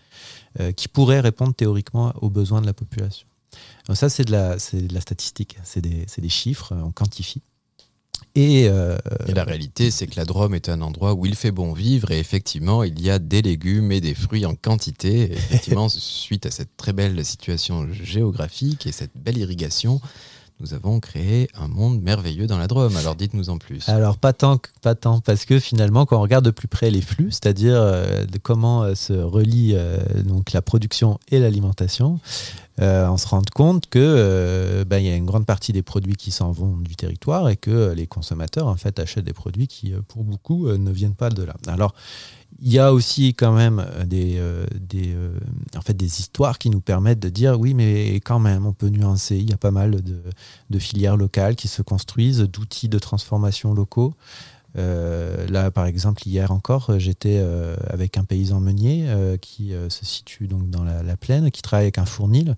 qui 0.76 0.88
pourrait 0.88 1.20
répondre 1.20 1.54
théoriquement 1.54 2.12
aux 2.20 2.30
besoins 2.30 2.60
de 2.60 2.66
la 2.66 2.74
population. 2.74 3.26
Donc 3.86 3.96
ça, 3.96 4.08
c'est 4.08 4.24
de, 4.24 4.32
la, 4.32 4.56
de 4.56 4.94
la 4.94 5.00
statistique, 5.00 5.58
c'est 5.62 5.80
des, 5.80 6.06
des, 6.16 6.28
chiffres, 6.28 6.74
on 6.74 6.90
quantifie. 6.90 7.42
Et, 8.36 8.68
la 9.28 9.44
réalité, 9.44 9.90
c'est 9.92 10.08
que 10.08 10.16
la 10.16 10.24
Drôme 10.24 10.54
est 10.54 10.68
un 10.68 10.80
endroit 10.80 11.14
où 11.14 11.24
il 11.24 11.36
fait 11.36 11.52
bon 11.52 11.72
vivre 11.72 12.10
et 12.10 12.18
effectivement, 12.18 12.82
il 12.82 13.00
y 13.00 13.10
a 13.10 13.20
des 13.20 13.42
légumes 13.42 13.92
et 13.92 14.00
des 14.00 14.14
fruits 14.14 14.44
en 14.44 14.54
quantité. 14.56 15.32
effectivement, 15.32 15.88
suite 15.90 16.46
à 16.46 16.50
cette 16.50 16.76
très 16.76 16.92
belle 16.92 17.24
situation 17.24 17.86
géographique 17.92 18.86
et 18.86 18.92
cette 18.92 19.16
belle 19.16 19.38
irrigation, 19.38 20.00
nous 20.60 20.72
avons 20.72 21.00
créé 21.00 21.48
un 21.54 21.68
monde 21.68 22.00
merveilleux 22.00 22.46
dans 22.46 22.58
la 22.58 22.68
Drôme. 22.68 22.96
Alors 22.96 23.16
dites-nous 23.16 23.50
en 23.50 23.58
plus. 23.58 23.88
Alors 23.88 24.16
pas 24.16 24.32
tant, 24.32 24.58
pas 24.82 24.94
tant, 24.94 25.20
parce 25.20 25.44
que 25.44 25.58
finalement, 25.58 26.06
quand 26.06 26.16
on 26.16 26.22
regarde 26.22 26.44
de 26.44 26.50
plus 26.50 26.68
près 26.68 26.90
les 26.90 27.00
flux, 27.00 27.30
c'est-à-dire 27.30 27.74
euh, 27.76 28.24
comment 28.42 28.82
euh, 28.82 28.94
se 28.94 29.12
relie 29.12 29.72
euh, 29.74 29.98
donc 30.22 30.52
la 30.52 30.62
production 30.62 31.18
et 31.30 31.38
l'alimentation, 31.38 32.20
on 32.78 33.16
se 33.16 33.28
rend 33.28 33.42
compte 33.54 33.86
que 33.86 34.84
ben, 34.84 34.98
il 34.98 35.06
y 35.06 35.10
a 35.10 35.14
une 35.14 35.26
grande 35.26 35.46
partie 35.46 35.72
des 35.72 35.82
produits 35.82 36.16
qui 36.16 36.32
s'en 36.32 36.50
vont 36.50 36.76
du 36.76 36.96
territoire 36.96 37.48
et 37.48 37.56
que 37.56 37.92
les 37.92 38.08
consommateurs 38.08 38.66
en 38.66 38.74
fait 38.74 38.98
achètent 38.98 39.24
des 39.24 39.32
produits 39.32 39.68
qui, 39.68 39.94
pour 40.08 40.24
beaucoup, 40.24 40.68
ne 40.68 40.90
viennent 40.90 41.14
pas 41.14 41.30
de 41.30 41.44
là. 41.44 41.54
Alors 41.68 41.94
il 42.64 42.72
y 42.72 42.78
a 42.78 42.94
aussi 42.94 43.34
quand 43.34 43.52
même 43.52 43.78
euh, 43.78 44.06
des, 44.06 44.38
euh, 44.38 44.64
euh, 44.94 45.38
en 45.76 45.82
fait, 45.82 45.92
des 45.92 46.20
histoires 46.20 46.58
qui 46.58 46.70
nous 46.70 46.80
permettent 46.80 47.20
de 47.20 47.28
dire 47.28 47.60
oui, 47.60 47.74
mais 47.74 48.14
quand 48.16 48.38
même, 48.38 48.64
on 48.64 48.72
peut 48.72 48.88
nuancer. 48.88 49.36
Il 49.36 49.50
y 49.50 49.52
a 49.52 49.58
pas 49.58 49.70
mal 49.70 50.00
de, 50.02 50.78
filières 50.78 51.18
locales 51.18 51.56
qui 51.56 51.68
se 51.68 51.82
construisent, 51.82 52.40
d'outils 52.40 52.88
de 52.88 52.98
transformation 52.98 53.74
locaux. 53.74 54.14
là, 54.74 55.70
par 55.70 55.84
exemple, 55.86 56.26
hier 56.26 56.50
encore, 56.50 56.98
j'étais 56.98 57.38
avec 57.88 58.18
un 58.18 58.24
paysan 58.24 58.60
meunier 58.60 59.06
qui 59.40 59.72
se 59.88 60.04
situe 60.04 60.48
donc 60.48 60.68
dans 60.68 60.82
la, 60.82 61.16
plaine, 61.16 61.50
qui 61.52 61.62
travaille 61.62 61.84
avec 61.84 61.98
un 61.98 62.06
fournil, 62.06 62.56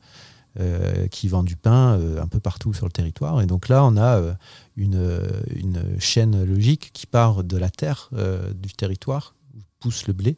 qui 1.11 1.29
vend 1.29 1.43
du 1.43 1.57
pain 1.57 2.01
un 2.19 2.27
peu 2.27 2.41
partout 2.41 2.73
sur 2.73 2.87
le 2.87 2.93
territoire. 2.93 3.43
Et 3.43 3.47
donc 3.47 3.69
là, 3.69 3.85
on 3.85 3.99
a 3.99 4.21
une 4.77 6.01
chaîne 6.01 6.43
logique 6.43 6.91
qui 6.95 7.07
part 7.07 7.45
de 7.45 7.59
la 7.59 7.69
terre 7.69 8.11
du 8.55 8.73
territoire 8.73 9.36
pousse 9.81 10.07
le 10.07 10.13
blé, 10.13 10.37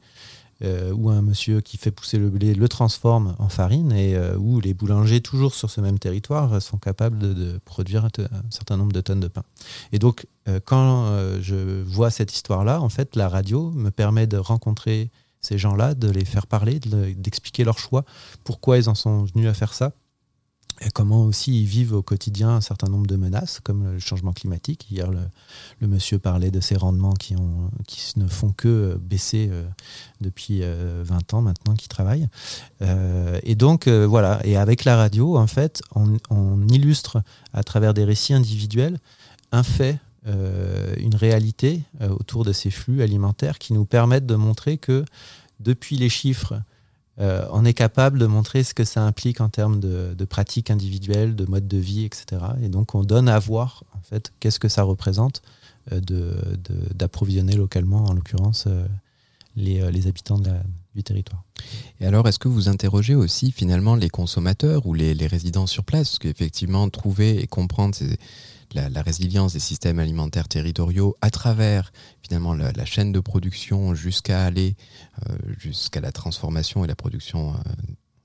euh, 0.64 0.92
ou 0.92 1.08
un 1.08 1.22
monsieur 1.22 1.60
qui 1.60 1.76
fait 1.76 1.92
pousser 1.92 2.18
le 2.18 2.30
blé 2.30 2.52
le 2.52 2.68
transforme 2.68 3.36
en 3.38 3.48
farine, 3.48 3.92
et 3.92 4.16
euh, 4.16 4.36
où 4.36 4.60
les 4.60 4.74
boulangers, 4.74 5.20
toujours 5.20 5.54
sur 5.54 5.70
ce 5.70 5.80
même 5.80 6.00
territoire, 6.00 6.60
sont 6.60 6.78
capables 6.78 7.18
de, 7.18 7.60
produire 7.64 8.04
un, 8.04 8.10
certain 8.50 8.76
nombre 8.76 8.92
de 8.92 9.00
tonnes 9.00 9.20
de 9.20 9.28
pain. 9.28 9.44
Et 9.92 10.00
donc, 10.00 10.26
euh, 10.48 10.58
quand 10.64 11.16
je 11.40 11.82
vois 11.82 12.10
cette 12.10 12.34
histoire-là, 12.34 12.80
en 12.80 12.88
fait, 12.88 13.14
la 13.14 13.28
radio 13.28 13.70
me 13.70 13.90
permet 13.90 14.26
de 14.26 14.36
rencontrer 14.36 15.10
ces 15.40 15.58
gens-là, 15.58 15.94
de 15.94 16.10
les 16.10 16.24
faire 16.24 16.48
parler, 16.48 16.80
d'expliquer 16.80 17.62
leur 17.62 17.78
choix, 17.78 18.04
pourquoi 18.42 18.78
ils 18.78 18.88
en 18.88 18.96
sont 18.96 19.24
venus 19.24 19.48
à 19.48 19.54
faire 19.54 19.72
ça, 19.72 19.92
comment 20.94 21.24
aussi 21.24 21.60
ils 21.60 21.66
vivent 21.66 21.94
au 21.94 22.02
quotidien 22.02 22.50
un 22.50 22.60
certain 22.60 22.88
nombre 22.88 23.06
de 23.06 23.16
menaces, 23.16 23.60
comme 23.60 23.92
le 23.92 23.98
changement 23.98 24.32
climatique. 24.32 24.86
Hier, 24.90 25.10
le, 25.10 25.86
monsieur 25.86 26.18
parlait 26.18 26.50
de 26.50 26.60
ces 26.60 26.76
rendements 26.76 27.14
qui, 27.14 27.34
ne 28.16 28.26
font 28.26 28.50
que 28.50 28.98
baisser 29.00 29.48
euh, 29.50 29.64
depuis 30.20 30.60
20 30.60 30.64
euh, 30.66 31.04
ans 31.32 31.42
maintenant 31.42 31.74
qu'ils 31.74 31.88
travaillent. 31.88 32.28
Euh, 32.82 33.38
et 33.42 33.54
donc, 33.54 33.88
voilà, 33.88 34.40
et 34.44 34.56
avec 34.56 34.84
la 34.84 34.96
radio, 34.96 35.36
en 35.36 35.46
fait, 35.46 35.82
on, 35.94 36.66
illustre 36.68 37.22
à 37.52 37.62
travers 37.62 37.94
des 37.94 38.04
récits 38.04 38.34
individuels 38.34 38.98
un 39.52 39.62
fait, 39.62 39.98
une 41.00 41.14
réalité 41.14 41.84
autour 42.00 42.44
de 42.44 42.52
ces 42.52 42.70
flux 42.70 43.02
alimentaires 43.02 43.58
qui 43.58 43.72
nous 43.72 43.86
permettent 43.86 44.26
de 44.26 44.34
montrer 44.34 44.76
que 44.76 45.06
depuis 45.58 45.96
les 45.96 46.10
chiffres, 46.10 46.60
euh, 47.20 47.46
on 47.50 47.64
est 47.64 47.74
capable 47.74 48.18
de 48.18 48.26
montrer 48.26 48.62
ce 48.62 48.74
que 48.74 48.84
ça 48.84 49.02
implique 49.02 49.40
en 49.40 49.48
termes 49.48 49.80
de, 49.80 50.24
pratiques 50.24 50.70
individuelles, 50.70 51.34
de 51.34 51.44
mode 51.46 51.66
de 51.66 51.78
vie, 51.78 52.04
etc. 52.04 52.42
Et 52.62 52.68
donc 52.68 52.94
on 52.94 53.02
donne 53.02 53.28
à 53.28 53.38
voir 53.38 53.84
en 53.96 54.02
fait 54.02 54.32
qu'est-ce 54.40 54.60
que 54.60 54.68
ça 54.68 54.82
représente 54.82 55.42
euh, 55.92 56.00
d'approvisionner 56.94 57.56
localement, 57.56 58.04
en 58.04 58.12
l'occurrence, 58.12 58.64
euh, 58.68 58.86
les, 59.56 60.06
habitants 60.06 60.40
du 60.94 61.02
territoire. 61.02 61.42
Et 62.00 62.06
alors, 62.06 62.28
est-ce 62.28 62.38
que 62.38 62.46
vous 62.46 62.68
interrogez 62.68 63.16
aussi 63.16 63.50
finalement 63.50 63.96
les 63.96 64.08
consommateurs 64.08 64.86
ou 64.86 64.94
les, 64.94 65.14
les 65.14 65.26
résidents 65.26 65.66
sur 65.66 65.82
place? 65.82 66.10
Parce 66.10 66.18
qu'effectivement, 66.20 66.88
trouver 66.88 67.42
et 67.42 67.48
comprendre 67.48 67.96
ces, 67.96 68.18
la, 68.74 69.02
résilience 69.02 69.52
des 69.54 69.60
systèmes 69.60 69.98
alimentaires 69.98 70.48
territoriaux 70.48 71.16
à 71.20 71.30
travers 71.30 71.92
finalement 72.22 72.54
la, 72.54 72.84
chaîne 72.84 73.12
de 73.12 73.20
production 73.20 73.94
jusqu'à 73.94 74.44
aller 74.44 74.76
euh, 75.28 75.36
jusqu'à 75.58 76.00
la 76.00 76.12
transformation 76.12 76.84
et 76.84 76.88
la 76.88 76.96
production 76.96 77.54
euh, 77.54 77.58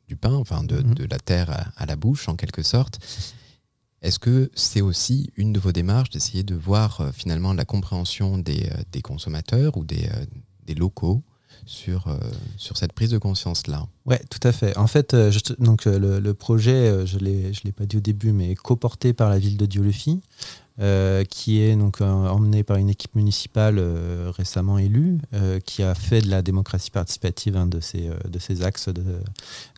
du 0.08 0.16
pain, 0.16 0.34
enfin 0.34 0.64
de, 0.64 0.78
mhm. 0.78 1.08
la 1.10 1.20
terre 1.20 1.72
à, 1.76 1.86
la 1.86 1.96
bouche 1.96 2.28
en 2.28 2.36
quelque 2.36 2.64
sorte. 2.64 3.00
Est-ce 4.02 4.20
que 4.20 4.52
c'est 4.54 4.82
aussi 4.82 5.32
une 5.38 5.54
de 5.54 5.60
vos 5.60 5.72
démarches 5.72 6.10
d'essayer 6.10 6.44
de 6.44 6.56
voir 6.56 7.02
euh, 7.02 7.12
finalement 7.12 7.54
la 7.54 7.66
compréhension 7.66 8.38
des, 8.38 8.70
consommateurs 9.02 9.78
ou 9.78 9.86
des 9.86 10.76
locaux 10.76 11.24
sur, 11.66 12.08
euh, 12.08 12.18
sur 12.58 12.78
cette 12.78 12.94
prise 12.94 13.12
de 13.12 13.18
conscience-là. 13.18 13.88
Oui, 14.06 14.16
tout 14.30 14.46
à 14.48 14.52
fait. 14.52 14.78
En 14.78 14.88
fait, 14.88 15.14
euh, 15.14 15.32
donc, 15.60 15.88
euh, 15.88 16.20
le, 16.20 16.34
projet, 16.34 17.06
je 17.06 17.18
ne 17.18 17.24
l'ai 17.64 17.72
pas 17.72 17.86
dit 17.86 17.98
au 17.98 18.02
début, 18.02 18.32
mais 18.32 18.56
coporté 18.56 19.14
par 19.14 19.30
la 19.30 19.40
ville 19.40 19.58
de 19.58 19.66
Dieulefit, 19.66 20.22
qui 21.30 21.62
est 21.62 21.76
donc 21.76 22.02
emmené 22.02 22.64
par 22.64 22.78
une 22.78 22.90
équipe 22.90 23.16
municipale 23.16 23.80
récemment 24.36 24.80
élue, 24.80 25.20
qui 25.66 25.84
a 25.84 25.94
fait 25.94 26.22
de 26.22 26.30
la 26.30 26.42
démocratie 26.42 26.90
participative 26.90 27.56
un 27.56 27.68
de 27.68 27.80
ses, 27.80 28.10
de 28.28 28.40
ses 28.40 28.64
axes 28.64 28.90
de, 28.90 29.04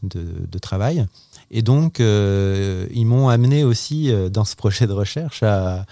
de, 0.03 0.59
travail. 0.59 1.05
Et 1.51 1.61
donc, 1.61 1.99
ils 1.99 3.05
m'ont 3.05 3.29
amené 3.29 3.63
aussi 3.63 4.11
dans 4.31 4.45
ce 4.45 4.55
projet 4.55 4.87
de 4.87 4.93
recherche 4.93 5.43
à, 5.43 5.85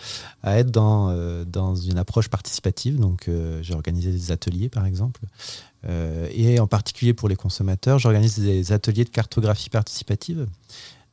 être 0.44 0.72
dans, 0.72 1.16
dans 1.46 1.76
une 1.76 1.98
approche 1.98 2.28
participative. 2.28 3.00
Donc, 3.00 3.30
j'ai 3.62 3.74
organisé 3.74 4.12
des 4.12 4.32
ateliers, 4.32 4.70
par 4.70 4.86
exemple, 4.86 5.22
euh, 5.90 6.28
et 6.32 6.60
en 6.60 6.68
particulier 6.68 7.14
pour 7.14 7.28
les 7.28 7.36
consommateurs, 7.36 8.00
j'organise 8.00 8.40
des 8.40 8.72
ateliers 8.72 9.04
de 9.04 9.10
cartographie 9.10 9.70
participative. 9.70 10.48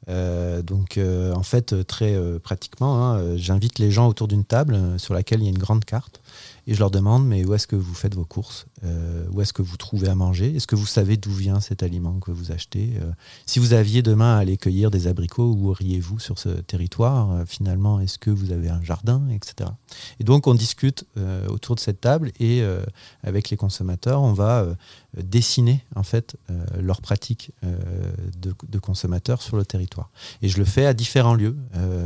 Euh, 0.09 0.63
donc 0.63 0.97
euh, 0.97 1.33
en 1.35 1.43
fait 1.43 1.87
très 1.87 2.17
pratiquement, 2.41 3.05
hein, 3.05 3.37
j'invite 3.37 3.79
les 3.79 3.91
gens 3.91 4.09
autour 4.09 4.29
d'une 4.29 4.45
table 4.45 4.79
sur 4.99 5.15
laquelle 5.15 5.41
il 5.41 5.45
y 5.45 5.49
a 5.49 5.51
une 5.51 5.59
grande 5.59 5.85
carte 5.85 6.21
et 6.67 6.75
je 6.75 6.79
leur 6.79 6.91
demande 6.91 7.27
mais 7.27 7.45
où 7.45 7.55
est-ce 7.55 7.67
que 7.67 7.77
vous 7.77 7.95
faites 7.95 8.15
vos 8.15 8.25
courses? 8.25 8.67
Euh, 8.85 9.27
Où 9.33 9.41
est-ce 9.41 9.53
que 9.53 9.63
vous 9.63 9.77
trouvez 9.77 10.09
à 10.09 10.15
manger? 10.15 10.55
Est-ce 10.55 10.67
que 10.67 10.77
vous 10.77 10.87
savez 10.87 11.17
d'où 11.17 11.33
vient 11.33 11.61
cet 11.61 11.83
aliment 11.83 12.19
que 12.21 12.31
vous 12.31 12.53
achetez? 12.53 12.93
Euh, 13.03 13.11
Si 13.47 13.59
vous 13.59 13.73
aviez 13.73 14.03
demain 14.03 14.37
à 14.37 14.39
aller 14.39 14.57
cueillir 14.57 14.91
des 14.91 15.07
abricots, 15.07 15.53
où 15.53 15.71
auriez-vous 15.71 16.19
sur 16.19 16.39
ce 16.39 16.49
territoire? 16.49 17.33
Euh, 17.33 17.45
Finalement, 17.45 18.01
est-ce 18.01 18.19
que 18.19 18.31
vous 18.31 18.53
avez 18.53 18.69
un 18.69 18.83
jardin, 18.83 19.23
etc. 19.31 19.71
Et 20.21 20.25
donc 20.25 20.47
on 20.47 20.55
discute 20.55 21.05
autour 21.49 21.75
de 21.75 21.81
cette 21.81 22.01
table 22.01 22.31
et 22.39 22.63
avec 23.23 23.51
les 23.51 23.57
consommateurs, 23.57 24.23
on 24.23 24.33
va 24.33 24.67
dessiner 25.17 25.85
en 25.97 26.03
fait 26.03 26.37
leurs 26.79 27.01
pratiques 27.01 27.53
de, 27.63 28.55
de, 28.69 28.79
consommateurs 28.79 29.43
sur 29.43 29.57
le 29.57 29.65
territoire. 29.65 30.11
Et 30.43 30.49
je 30.49 30.59
le 30.59 30.65
fais 30.65 30.87
à 30.87 30.95
différents 30.95 31.35
lieux. 31.35 31.57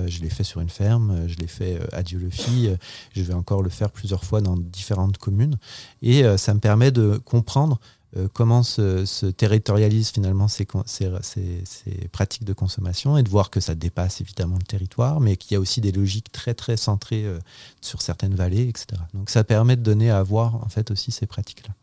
je 0.06 0.20
l'ai 0.20 0.30
fait 0.30 0.44
sur 0.44 0.60
une 0.60 0.70
ferme, 0.70 1.26
je 1.26 1.36
l'ai 1.36 1.46
fait 1.46 1.80
à 1.92 2.02
Dieu-le-Fille, 2.02 2.76
je 3.14 3.22
vais 3.22 3.34
encore 3.34 3.62
le 3.62 3.70
faire 3.70 3.90
plusieurs 3.90 4.24
fois 4.24 4.40
dans 4.40 4.56
différentes 4.56 5.18
communes. 5.18 5.56
Et 6.02 6.24
euh, 6.24 6.36
ça 6.36 6.54
me 6.54 6.60
permet 6.60 6.90
de 6.90 7.16
comprendre 7.24 7.80
euh, 8.16 8.28
comment 8.32 8.62
se, 8.62 9.30
territorialisent 9.30 10.10
finalement 10.10 10.48
ces, 10.48 10.66
ces, 10.86 12.08
pratiques 12.12 12.44
de 12.44 12.52
consommation 12.52 13.16
et 13.16 13.22
de 13.22 13.28
voir 13.28 13.50
que 13.50 13.60
ça 13.60 13.74
dépasse 13.74 14.20
évidemment 14.20 14.56
le 14.58 14.64
territoire, 14.64 15.20
mais 15.20 15.36
qu'il 15.36 15.54
y 15.54 15.56
a 15.56 15.60
aussi 15.60 15.80
des 15.80 15.92
logiques 15.92 16.30
très 16.30 16.54
très 16.54 16.76
centrées 16.76 17.24
euh, 17.24 17.38
sur 17.80 18.02
certaines 18.02 18.34
vallées, 18.34 18.68
etc. 18.68 18.86
Donc 19.14 19.30
ça 19.30 19.42
permet 19.44 19.76
de 19.76 19.82
donner 19.82 20.10
à 20.10 20.22
voir 20.22 20.56
en 20.56 20.68
fait 20.68 20.90
aussi 20.90 21.10
ces 21.10 21.26
pratiques-là. 21.26 21.74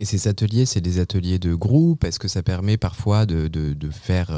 Et 0.00 0.04
ces 0.04 0.28
ateliers, 0.28 0.66
c'est 0.66 0.80
des 0.80 0.98
ateliers 0.98 1.38
de 1.38 1.54
groupe. 1.54 2.04
Est-ce 2.04 2.18
que 2.18 2.28
ça 2.28 2.42
permet 2.42 2.76
parfois 2.76 3.24
de, 3.26 3.90
faire 3.90 4.30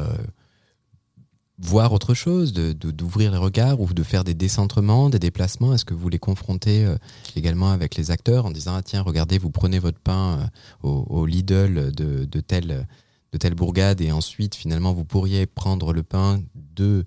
voir 1.59 1.93
autre 1.93 2.15
chose, 2.15 2.53
d'ouvrir 2.53 3.33
les 3.33 3.39
regards 3.39 3.81
ou 3.81 3.93
de 3.93 4.03
faire 4.03 4.25
des 4.25 4.35
décentrements, 4.35 5.11
des 5.11 5.19
déplacements? 5.19 5.75
Est-ce 5.75 5.85
que 5.85 5.95
vous 5.95 6.09
les 6.09 6.19
confrontez 6.19 6.85
euh, 6.85 6.97
également 7.37 7.71
avec 7.71 7.97
les 7.97 8.11
acteurs 8.11 8.47
en 8.47 8.51
disant 8.51 8.75
ah, 8.77 8.83
tiens 8.83 9.03
regardez 9.03 9.39
vous 9.39 9.51
prenez 9.51 9.79
votre 9.79 9.99
pain 9.99 10.51
euh, 10.85 10.89
au, 10.89 11.27
Lidl 11.27 11.93
de, 11.93 12.25
de, 12.25 12.41
telle, 12.41 12.87
de 13.33 13.39
telle 13.39 13.55
bourgade 13.55 14.01
et 14.01 14.13
ensuite 14.13 14.55
finalement 14.55 14.93
vous 14.93 15.05
pourriez 15.05 15.47
prendre 15.47 15.93
le 15.93 16.03
pain 16.03 16.41
de, 16.55 17.05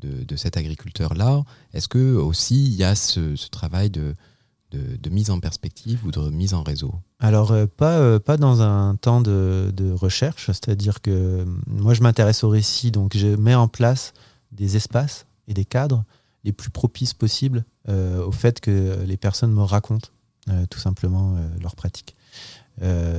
de, 0.00 0.36
cet 0.36 0.56
agriculteur 0.56 1.14
là 1.14 1.44
Est-ce 1.72 1.88
que 1.88 2.16
aussi 2.16 2.64
il 2.64 2.74
y 2.74 2.84
a 2.84 2.96
ce 2.96 3.48
travail 3.50 3.90
de, 3.90 4.16
de, 4.76 5.10
mise 5.10 5.30
en 5.30 5.40
perspective 5.40 6.04
ou 6.04 6.10
de 6.10 6.30
mise 6.30 6.54
en 6.54 6.62
réseau 6.62 6.94
Alors, 7.20 7.52
euh, 7.52 7.66
pas, 7.66 7.98
euh, 7.98 8.18
pas 8.18 8.36
dans 8.36 8.62
un 8.62 8.96
temps 8.96 9.20
de, 9.20 9.92
recherche, 9.92 10.46
c'est-à-dire 10.46 11.00
que 11.00 11.10
euh, 11.10 11.44
moi, 11.66 11.94
je 11.94 12.02
m'intéresse 12.02 12.44
au 12.44 12.48
récit, 12.48 12.90
donc 12.90 13.16
je 13.16 13.28
mets 13.28 13.54
en 13.54 13.68
place 13.68 14.12
des 14.52 14.76
espaces 14.76 15.26
et 15.48 15.54
des 15.54 15.64
cadres 15.64 16.04
les 16.44 16.52
plus 16.52 16.70
propices 16.70 17.14
possibles 17.14 17.64
au 17.88 18.32
fait 18.32 18.60
que 18.60 18.98
les 19.06 19.16
personnes 19.16 19.52
me 19.52 19.62
racontent 19.62 20.08
tout 20.70 20.78
simplement 20.78 21.36
leurs 21.60 21.76
pratiques. 21.76 22.16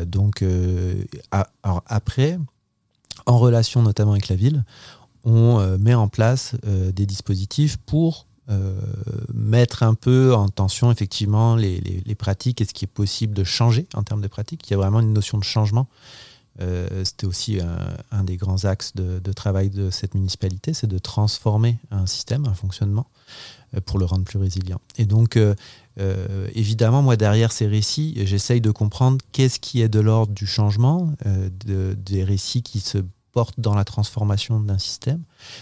donc, 0.06 0.44
après, 1.62 2.38
en 3.26 3.38
relation 3.38 3.82
notamment 3.82 4.12
avec 4.12 4.28
la 4.28 4.36
ville, 4.36 4.66
on 5.24 5.78
met 5.80 5.94
en 5.94 6.10
place 6.10 6.56
des 6.66 7.06
dispositifs 7.06 7.78
pour 7.78 8.28
mettre 9.34 9.84
un 9.84 9.94
peu 9.94 10.34
en 10.34 10.50
tension 10.50 10.92
effectivement 10.92 11.56
les, 11.56 12.16
pratiques 12.18 12.62
et 12.62 12.66
ce 12.66 12.74
qui 12.74 12.86
est 12.86 12.88
possible 12.88 13.34
de 13.34 13.44
changer 13.44 13.88
en 13.94 14.04
termes 14.04 14.22
de 14.22 14.28
pratiques. 14.28 14.70
Il 14.70 14.72
y 14.72 14.74
a 14.74 14.78
vraiment 14.78 15.00
une 15.00 15.14
notion 15.14 15.38
de 15.38 15.44
changement. 15.44 15.88
C'était 17.04 17.26
aussi 17.26 17.60
un, 18.12 18.24
des 18.24 18.38
grands 18.38 18.66
axes 18.66 18.94
de, 18.96 19.32
travail 19.32 19.70
de 19.70 19.90
cette 19.90 20.14
municipalité, 20.14 20.74
c'est 20.74 20.88
de 20.88 20.98
transformer 20.98 21.78
un 21.90 22.06
système, 22.06 22.46
un 22.46 22.54
fonctionnement, 22.54 23.08
pour 23.86 23.98
le 23.98 24.06
rendre 24.06 24.26
plus 24.26 24.40
résilient. 24.40 24.82
Et 24.98 25.06
donc, 25.06 25.38
euh, 26.00 26.48
évidemment, 26.56 27.02
moi, 27.02 27.18
derrière 27.18 27.52
ces 27.52 27.68
récits, 27.68 28.16
j'essaye 28.26 28.62
de 28.62 28.72
comprendre 28.72 29.20
qu'est-ce 29.32 29.60
qui 29.60 29.82
est 29.82 29.90
de 29.90 30.00
l'ordre 30.00 30.34
du 30.34 30.48
changement, 30.48 31.14
euh, 31.26 31.50
des 31.96 32.24
récits 32.24 32.64
qui 32.64 32.80
se 32.80 33.00
portent 33.34 33.60
dans 33.60 33.74
la 33.74 33.84
transformation 33.84 34.60
d'un 34.60 34.78
système, 34.78 35.22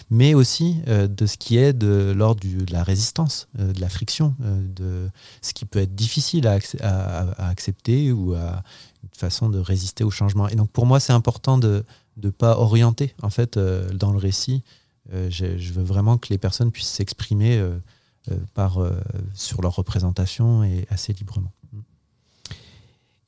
mais 0.10 0.34
aussi 0.34 0.82
euh, 0.88 1.08
de 1.08 1.26
ce 1.26 1.38
qui 1.38 1.58
est 1.58 1.74
de 1.74 2.14
l'ordre 2.16 2.42
de 2.44 2.72
la 2.72 2.84
résistance, 2.84 3.48
de 3.58 3.80
la 3.82 3.90
friction, 3.90 4.36
de 4.40 5.10
ce 5.42 5.54
qui 5.54 5.66
peut 5.66 5.80
être 5.80 5.96
difficile 5.96 6.48
à, 6.48 7.50
accepter 7.50 8.12
ou 8.12 8.34
à 8.34 8.64
une 9.04 9.10
façon 9.18 9.50
de 9.50 9.58
résister 9.58 10.04
au 10.04 10.12
changement. 10.12 10.48
Et 10.48 10.56
donc, 10.56 10.70
pour 10.70 10.86
moi, 10.86 11.00
c'est 11.00 11.14
important 11.14 11.58
de 11.58 11.84
ne 12.22 12.30
pas 12.30 12.58
orienter, 12.58 13.16
en 13.24 13.30
fait, 13.30 13.58
dans 13.58 14.12
le 14.12 14.20
récit. 14.20 14.64
je 15.12 15.74
veux 15.74 15.84
vraiment 15.84 16.18
que 16.18 16.28
les 16.30 16.38
personnes 16.38 16.72
puissent 16.72 16.90
s'exprimer 16.90 17.60
euh, 18.30 18.38
par, 18.54 18.78
euh, 18.78 19.02
sur 19.34 19.64
leur 19.64 19.76
représentation 19.76 20.64
et 20.64 20.86
assez 20.92 21.12
librement. 21.12 21.52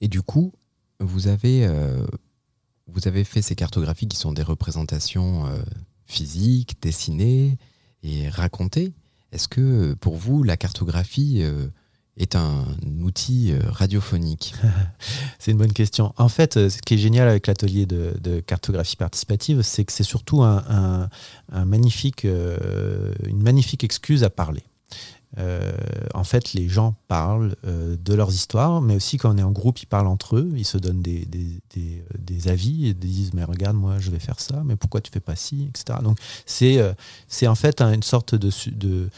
Et 0.01 0.07
du 0.07 0.21
coup, 0.21 0.53
vous 0.99 1.27
avez, 1.27 1.65
euh, 1.65 2.05
vous 2.87 3.07
avez 3.07 3.23
fait 3.23 3.41
ces 3.41 3.55
cartographies 3.55 4.07
qui 4.07 4.17
sont 4.17 4.33
des 4.33 4.43
représentations 4.43 5.45
physiques, 6.05 6.81
dessinées 6.81 7.57
et 8.03 8.29
racontées. 8.29 8.93
Est-ce 9.31 9.47
que 9.47 9.93
pour 9.95 10.15
vous, 10.17 10.43
la 10.43 10.57
cartographie 10.57 11.43
est 12.17 12.35
un 12.35 12.65
outil 13.01 13.53
radiophonique 13.67 14.53
C'est 15.39 15.51
une 15.51 15.57
bonne 15.57 15.73
question. 15.73 16.13
En 16.17 16.29
fait, 16.29 16.69
ce 16.69 16.81
qui 16.81 16.95
est 16.95 16.97
génial 16.97 17.27
avec 17.29 17.47
l'atelier 17.47 17.85
de, 17.85 18.39
cartographie 18.41 18.97
participative, 18.97 19.61
c'est 19.61 19.85
que 19.85 19.93
c'est 19.93 20.03
surtout 20.03 20.43
un, 20.43 21.09
magnifique, 21.51 22.25
une 22.25 23.41
magnifique 23.41 23.83
excuse 23.83 24.23
à 24.23 24.29
parler. 24.29 24.63
Euh, 25.39 25.71
en 26.13 26.23
fait, 26.23 26.53
les 26.53 26.69
gens 26.69 26.95
parlent 27.07 27.55
euh, 27.65 27.95
de 27.99 28.13
leurs 28.13 28.31
histoires, 28.31 28.81
mais 28.81 28.95
aussi 28.95 29.17
quand 29.17 29.33
on 29.33 29.37
est 29.37 29.43
en 29.43 29.51
groupe, 29.51 29.79
ils 29.79 29.87
parlent 29.87 30.07
entre 30.07 30.37
eux, 30.37 30.51
ils 30.55 30.65
se 30.65 30.77
donnent 30.77 31.01
des, 31.01 31.25
des, 31.25 32.47
avis 32.47 32.87
et 32.87 32.93
disent 32.93 33.33
Mais 33.33 33.43
regarde, 33.43 33.75
moi, 33.75 33.99
je 33.99 34.11
vais 34.11 34.19
faire 34.19 34.39
ça, 34.39 34.61
mais 34.65 34.75
pourquoi 34.75 35.01
tu 35.01 35.11
fais 35.11 35.19
pas 35.19 35.35
ci, 35.35 35.69
etc. 35.69 35.99
Donc, 36.03 36.17
c'est 36.45 36.77
euh, 36.79 36.93
en 37.47 37.55
fait 37.55 37.81
une 37.81 38.03
sorte 38.03 38.35
de 38.35 39.09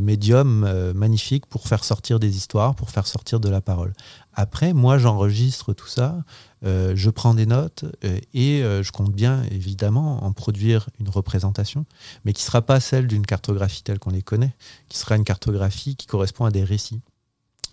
médium 0.00 0.92
magnifique 0.94 1.46
pour 1.46 1.68
faire 1.68 1.84
sortir 1.84 2.18
des 2.18 2.36
histoires, 2.36 2.74
pour 2.74 2.90
faire 2.90 3.06
sortir 3.06 3.40
de 3.40 3.48
la 3.48 3.60
parole. 3.60 3.92
Après, 4.34 4.72
moi, 4.72 4.98
j'enregistre 4.98 5.72
tout 5.74 5.86
ça, 5.86 6.16
euh, 6.64 6.92
je 6.94 7.10
prends 7.10 7.34
des 7.34 7.46
notes 7.46 7.84
euh, 8.04 8.18
et 8.34 8.62
euh, 8.62 8.82
je 8.82 8.92
compte 8.92 9.12
bien, 9.12 9.42
évidemment, 9.50 10.24
en 10.24 10.32
produire 10.32 10.88
une 11.00 11.08
représentation, 11.08 11.84
mais 12.24 12.32
qui 12.32 12.42
ne 12.42 12.46
sera 12.46 12.62
pas 12.62 12.80
celle 12.80 13.06
d'une 13.06 13.26
cartographie 13.26 13.82
telle 13.82 13.98
qu'on 13.98 14.10
les 14.10 14.22
connaît, 14.22 14.54
qui 14.88 14.98
sera 14.98 15.16
une 15.16 15.24
cartographie 15.24 15.96
qui 15.96 16.06
correspond 16.06 16.44
à 16.44 16.50
des 16.50 16.64
récits. 16.64 17.00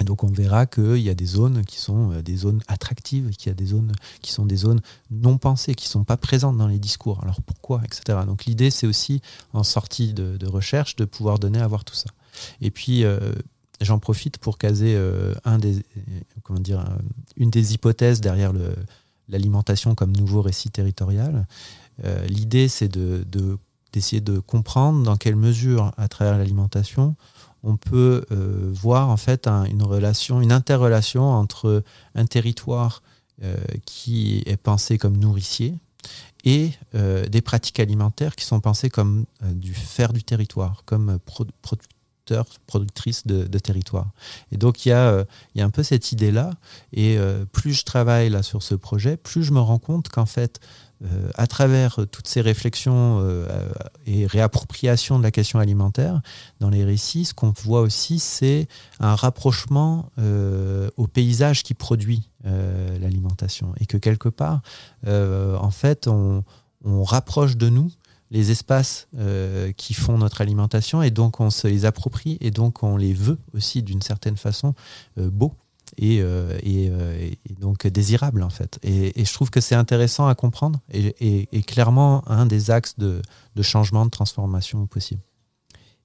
Et 0.02 0.06
donc 0.06 0.24
on 0.24 0.32
verra 0.32 0.66
qu'il 0.66 1.00
y 1.00 1.10
a 1.10 1.14
des 1.14 1.26
zones 1.26 1.66
qui 1.66 1.78
sont 1.78 2.22
des 2.22 2.38
zones 2.38 2.62
attractives, 2.70 3.32
qu'il 3.32 3.50
y 3.50 3.52
a 3.52 3.54
des 3.54 3.66
zones 3.66 3.92
qui 4.22 4.32
sont 4.32 4.46
des 4.46 4.56
zones 4.56 4.80
non 5.12 5.38
pensées, 5.38 5.76
qui 5.76 5.88
ne 5.88 5.92
sont 5.92 6.04
pas 6.06 6.16
présentes 6.16 6.58
dans 6.58 6.68
les 6.68 6.80
discours. 6.80 7.20
Alors 7.22 7.42
pourquoi, 7.42 7.82
etc. 7.84 8.20
Donc 8.26 8.46
l'idée, 8.46 8.72
c'est 8.72 8.88
aussi, 8.88 9.22
en 9.52 9.64
sortie 9.64 10.14
de, 10.14 10.48
recherche, 10.48 10.96
de 10.96 11.04
pouvoir 11.04 11.38
donner 11.38 11.60
à 11.60 11.68
voir 11.68 11.84
tout 11.84 11.96
ça. 11.96 12.10
Et 12.62 12.72
puis, 12.72 13.04
j'en 13.82 14.00
profite 14.00 14.38
pour 14.38 14.58
caser 14.58 14.96
euh, 14.96 15.34
euh, 15.48 16.86
une 17.38 17.50
des 17.50 17.74
hypothèses 17.74 18.22
derrière 18.22 18.52
l'alimentation 19.28 19.96
comme 19.96 20.16
nouveau 20.16 20.42
récit 20.42 20.70
territorial. 20.70 21.48
Euh, 22.04 22.26
l'idée, 22.28 22.68
c'est 22.68 22.90
d'essayer 23.92 24.22
de, 24.22 24.40
comprendre 24.40 25.04
dans 25.04 25.18
quelle 25.18 25.36
mesure, 25.36 25.92
à 25.98 26.08
travers 26.08 26.38
l'alimentation, 26.38 27.16
on 27.64 27.76
peut 27.76 28.26
voir 28.72 29.10
en 29.10 29.18
fait 29.18 29.48
une 29.48 29.84
relation, 29.84 30.40
une 30.42 30.54
interrelation 30.54 31.30
entre 31.30 31.84
un 32.16 32.26
territoire 32.26 33.04
qui 33.86 34.44
est 34.46 34.56
pensé 34.56 34.98
comme 34.98 35.18
nourricier 35.18 35.76
et 36.46 36.72
des 36.94 37.42
pratiques 37.42 37.82
alimentaires 37.82 38.38
qui 38.38 38.46
sont 38.46 38.62
pensées 38.62 38.90
comme 38.90 39.26
du 39.44 39.74
faire 39.74 40.14
du 40.14 40.24
territoire, 40.24 40.84
comme 40.86 41.20
producteur 41.20 41.99
productrice 42.68 43.26
de, 43.26 43.60
territoire. 43.60 44.12
Et 44.52 44.58
donc 44.58 44.86
il 44.86 44.90
y, 44.90 44.92
a, 44.92 45.10
euh, 45.10 45.26
il 45.54 45.60
y 45.60 45.62
a 45.62 45.66
un 45.66 45.70
peu 45.70 45.84
cette 45.84 46.12
idée-là, 46.12 46.52
et 46.94 47.18
euh, 47.18 47.46
plus 47.46 47.74
je 47.74 47.84
travaille 47.84 48.30
là 48.30 48.44
sur 48.44 48.64
ce 48.64 48.76
projet, 48.76 49.18
plus 49.18 49.44
je 49.44 49.52
me 49.52 49.60
rends 49.60 49.80
compte 49.80 50.10
qu'en 50.10 50.26
fait, 50.26 50.60
euh, 51.04 51.30
à 51.36 51.48
travers 51.48 52.00
toutes 52.12 52.28
ces 52.28 52.42
réflexions 52.42 53.26
et 54.06 54.26
réappropriations 54.26 55.18
de 55.18 55.24
la 55.24 55.32
question 55.32 55.60
alimentaire, 55.60 56.22
dans 56.60 56.70
les 56.70 56.84
récits, 56.84 57.26
ce 57.26 57.34
qu'on 57.34 57.54
voit 57.64 57.82
aussi, 57.82 58.20
c'est 58.20 58.68
un 59.00 59.16
rapprochement 59.16 60.12
au 60.98 61.08
paysage 61.08 61.64
qui 61.64 61.74
produit 61.74 62.30
l'alimentation. 62.44 63.74
Et 63.80 63.86
que 63.86 63.98
quelque 63.98 64.28
part, 64.28 64.62
en 65.08 65.72
fait, 65.72 66.08
on 66.08 66.44
rapproche 67.04 67.56
de 67.56 67.70
nous 67.70 67.92
les 68.32 68.52
espaces 68.52 69.08
euh, 69.18 69.72
qui 69.74 69.94
font 69.94 70.18
notre 70.18 70.42
alimentation 70.42 71.02
et 71.02 71.12
donc 71.12 71.40
on 71.40 71.50
se 71.50 71.68
les 71.68 71.86
approprie 71.86 72.38
et 72.42 72.52
donc 72.52 72.84
on 72.84 72.98
les 72.98 73.14
veut 73.14 73.40
aussi 73.54 73.84
d'une 73.84 74.02
certaine 74.02 74.38
façon 74.38 74.74
euh, 75.18 75.30
beaux 75.30 75.54
et, 75.98 76.20
euh, 76.22 76.58
et, 76.64 77.40
donc 77.60 77.88
désirables 77.88 78.44
en 78.44 78.50
fait. 78.50 78.80
Et, 78.84 79.26
je 79.26 79.34
trouve 79.34 79.50
que 79.50 79.60
c'est 79.60 79.76
intéressant 79.76 80.28
à 80.28 80.36
comprendre 80.36 80.80
et, 80.92 81.64
clairement 81.64 82.28
un 82.30 82.46
des 82.46 82.72
axes 82.72 82.98
de, 82.98 83.22
de, 83.56 83.62
changement, 83.64 84.06
de 84.06 84.12
transformation 84.12 84.86
possible. 84.86 85.22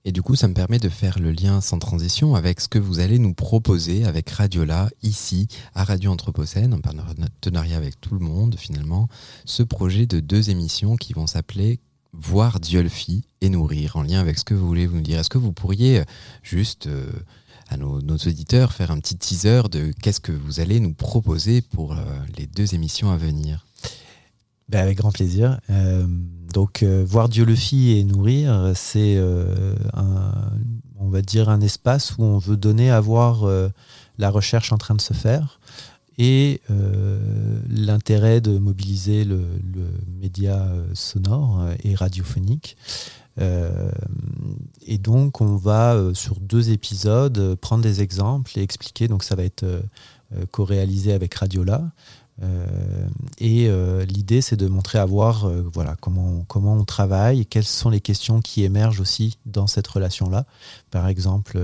Et 0.07 0.13
du 0.13 0.21
coup, 0.21 0.37
ça 0.37 0.49
me 0.49 0.55
permet 0.55 0.79
de 0.79 0.91
faire 0.91 1.19
le 1.19 1.31
lien 1.31 1.63
sans 1.63 1.79
transition 1.79 2.35
avec 2.35 2.61
ce 2.61 2.69
que 2.69 2.79
vous 2.79 2.99
allez 2.99 3.19
nous 3.19 3.33
proposer 3.33 4.05
avec 4.05 4.29
Radiola, 4.29 4.91
ici, 5.03 5.49
à 5.75 5.85
Radio 5.85 6.11
Anthropocène, 6.11 6.75
en 6.75 6.81
partenariat 6.81 7.79
avec 7.79 7.99
tout 8.01 8.15
le 8.15 8.21
monde, 8.21 8.57
finalement, 8.59 9.09
ce 9.47 9.63
projet 9.63 10.05
de 10.05 10.21
deux 10.21 10.51
émissions 10.51 10.97
qui 10.97 11.15
vont 11.15 11.27
s'appeler 11.27 11.81
voir 12.19 12.61
Diolfi 12.61 13.25
et 13.41 13.49
nourrir 13.49 13.97
en 13.97 14.03
lien 14.03 14.21
avec 14.21 14.39
ce 14.39 14.45
que 14.45 14.55
vous 14.55 14.67
voulez 14.67 14.87
vous 14.87 14.97
nous 14.97 15.03
dire. 15.03 15.19
Est-ce 15.19 15.31
que 15.31 15.39
vous 15.39 15.53
pourriez 15.53 16.01
euh, 16.01 16.05
juste 16.43 16.87
euh, 16.87 17.07
à 17.69 17.77
nos, 17.77 17.99
auditeurs 17.99 18.73
faire 18.73 18.91
un 18.91 18.99
petit 18.99 19.17
teaser 19.17 19.63
de 19.71 19.93
qu'est-ce 20.03 20.21
que 20.21 20.33
vous 20.33 20.61
allez 20.61 20.81
nous 20.81 20.95
proposer 20.95 21.63
pour 21.63 21.93
euh, 21.93 22.05
les 22.37 22.47
deux 22.47 22.75
émissions 22.75 23.11
à 23.11 23.17
venir? 23.17 23.67
Ben 24.69 24.81
avec 24.81 24.97
grand 24.97 25.13
plaisir. 25.13 25.61
donc, 26.55 26.83
voir 26.83 27.29
Dieu 27.29 27.45
et 27.73 28.05
nourrir, 28.05 28.73
c'est 28.75 29.21
on 29.93 31.09
va 31.11 31.21
dire 31.21 31.51
un 31.51 31.61
espace 31.61 32.17
où 32.17 32.23
on 32.23 32.39
veut 32.39 32.57
donner 32.57 32.91
à 32.91 32.99
voir 32.99 33.47
la 34.17 34.31
recherche 34.31 34.73
en 34.73 34.79
train 34.79 34.95
de 34.95 35.03
se 35.03 35.13
faire 35.13 35.61
et 36.19 36.61
euh, 36.71 37.19
l'intérêt 37.69 38.41
de 38.41 38.59
mobiliser 38.59 39.25
le, 39.25 39.41
média 40.21 40.63
euh, 40.63 40.87
sonore 40.95 41.61
euh, 41.61 41.75
et 41.83 41.95
radiophonique. 41.95 42.77
et 44.87 44.99
donc, 44.99 45.41
on 45.41 45.57
va, 45.57 46.01
sur 46.15 46.39
deux 46.39 46.71
épisodes, 46.71 47.57
prendre 47.57 47.83
des 47.83 48.01
exemples 48.01 48.57
et 48.57 48.63
expliquer. 48.63 49.09
Donc, 49.09 49.25
ça 49.25 49.35
va 49.35 49.43
être 49.43 49.67
co-réalisé 50.53 51.13
avec 51.13 51.35
Radiola. 51.35 51.83
et 53.41 53.69
l'idée, 54.07 54.41
c'est 54.41 54.55
de 54.55 54.69
montrer 54.69 55.01
à 55.01 55.05
voir 55.05 55.51
voilà, 55.73 55.97
comment, 56.01 56.45
comment 56.47 56.75
on 56.75 56.85
travaille 56.85 57.41
et 57.41 57.45
quelles 57.45 57.65
sont 57.65 57.91
les 57.91 58.01
questions 58.01 58.41
qui 58.41 58.63
émergent 58.63 59.01
aussi 59.01 59.37
dans 59.47 59.67
cette 59.67 59.89
relation-là. 59.89 60.47
Par 60.93 61.09
exemple, 61.09 61.59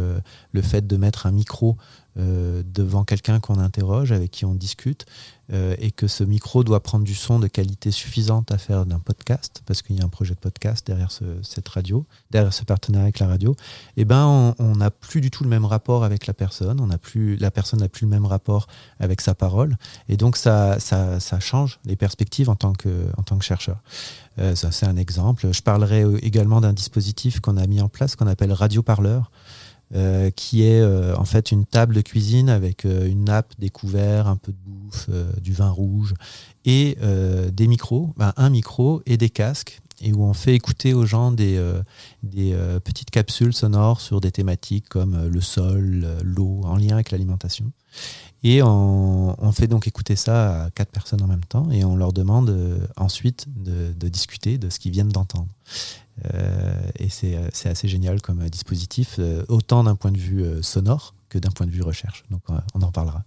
le 0.51 0.63
fait 0.63 0.89
de 0.89 0.97
mettre 0.97 1.27
un 1.27 1.31
micro 1.31 1.77
euh, 2.19 2.63
devant 2.67 3.05
quelqu'un 3.05 3.39
qu'on 3.39 3.59
interroge, 3.59 4.11
avec 4.11 4.33
qui 4.33 4.45
on 4.45 4.55
discute, 4.55 5.07
euh, 5.53 5.77
et 5.79 5.93
que 5.93 6.09
ce 6.09 6.25
micro 6.25 6.65
doit 6.65 6.83
prendre 6.83 7.05
du 7.05 7.15
son 7.15 7.39
de 7.39 7.47
qualité 7.47 7.93
suffisante 7.93 8.51
à 8.51 8.59
faire 8.59 8.85
d'un 8.85 8.99
podcast, 8.99 9.63
parce 9.65 9.83
qu'il 9.83 9.97
y 9.97 10.01
a 10.01 10.05
un 10.05 10.09
projet 10.09 10.35
de 10.35 10.41
podcast 10.41 10.85
derrière 10.87 11.11
cette 11.43 11.69
radio, 11.69 12.05
derrière 12.31 12.53
ce 12.53 12.65
partenariat 12.65 13.05
avec 13.05 13.21
la 13.21 13.29
radio, 13.29 13.55
eh 13.97 14.05
ben 14.05 14.55
on 14.59 14.77
n'a 14.77 14.91
plus 14.91 15.21
du 15.21 15.31
tout 15.31 15.45
le 15.45 15.51
même 15.51 15.65
rapport 15.65 16.03
avec 16.03 16.27
la 16.27 16.35
personne, 16.35 16.81
on 16.81 16.91
a 16.91 16.99
plus, 16.99 17.37
la 17.37 17.53
personne 17.53 17.79
n'a 17.79 17.89
plus 17.89 18.07
le 18.07 18.11
même 18.11 18.27
rapport 18.27 18.67
avec 18.99 19.21
sa 19.21 19.35
parole, 19.35 19.77
et 20.09 20.17
donc 20.17 20.37
ça, 20.37 20.79
change 21.41 21.79
les 21.85 21.97
perspectives 21.97 22.51
en 22.51 22.57
tant 22.57 22.73
que, 22.73 22.91
chercheur. 23.41 23.79
Euh, 24.39 24.55
c'est 24.55 24.87
un 24.87 24.97
exemple. 24.97 25.53
Je 25.53 25.63
parlerai 25.63 26.05
également 26.23 26.61
d'un 26.61 26.73
dispositif 26.73 27.41
qu'on 27.41 27.57
a 27.57 27.67
mis 27.67 27.81
en 27.81 27.89
place 27.89 28.17
qu'on 28.17 28.27
appelle 28.27 28.53
Radio 28.53 28.83
Parleur. 28.83 29.31
Euh, 29.93 30.31
qui 30.31 30.63
est 30.63 30.81
euh, 30.81 31.17
en 31.17 31.25
fait 31.25 31.51
une 31.51 31.67
table 31.67 31.97
de 31.97 32.01
cuisine 32.01 32.49
avec 32.49 32.85
euh, 32.85 33.09
une 33.09 33.25
nappe, 33.25 33.55
des 33.59 33.71
couverts, 33.71 34.29
un 34.29 34.37
peu 34.37 34.53
de 34.53 34.59
bouffe, 34.65 35.11
du 35.43 35.53
vin 35.53 35.71
rouge 35.71 36.15
et 36.65 36.97
des 37.53 37.67
micros, 37.67 38.13
ben, 38.17 38.33
un 38.37 38.51
micro 38.51 39.03
et 39.07 39.17
des 39.17 39.31
casques. 39.31 39.81
et 40.01 40.13
où 40.13 40.23
on 40.23 40.33
fait 40.33 40.55
écouter 40.55 40.95
aux 40.95 41.07
gens 41.07 41.33
des, 41.33 41.61
des 42.23 42.57
petites 42.85 43.11
capsules 43.11 43.53
sonores 43.53 44.01
sur 44.01 44.21
des 44.21 44.31
thématiques 44.31 44.89
comme 44.89 45.27
le 45.27 45.41
sol, 45.41 46.07
l'eau, 46.23 46.61
en 46.65 46.77
lien 46.77 46.95
avec 46.95 47.11
l'alimentation. 47.11 47.73
Et 48.43 48.63
on, 48.63 49.53
fait 49.53 49.67
donc 49.67 49.87
écouter 49.87 50.17
ça 50.17 50.65
à 50.65 50.71
quatre 50.71 50.91
personnes 50.91 51.23
en 51.23 51.27
même 51.27 51.45
temps 51.45 51.71
et 51.71 51.85
on 51.85 51.97
leur 51.97 52.13
demande 52.13 52.89
ensuite 52.97 53.47
de, 53.49 54.09
discuter 54.09 54.59
de 54.59 54.71
ce 54.71 54.79
qu'ils 54.79 54.93
viennent 54.93 55.11
d'entendre. 55.11 55.49
et 56.99 57.09
c'est 57.11 57.69
assez 57.69 57.89
génial 57.89 58.23
comme 58.23 58.49
dispositif, 58.49 59.21
autant 59.49 59.85
d'un 59.85 59.97
point 59.97 60.13
de 60.13 60.19
vue 60.19 60.63
sonore 60.63 61.15
que 61.29 61.39
d'un 61.39 61.51
point 61.51 61.67
de 61.67 61.73
vue 61.73 61.83
recherche. 61.83 62.25
Donc 62.31 62.43
on 62.75 62.81
en 62.81 62.93
parlera. 62.93 63.25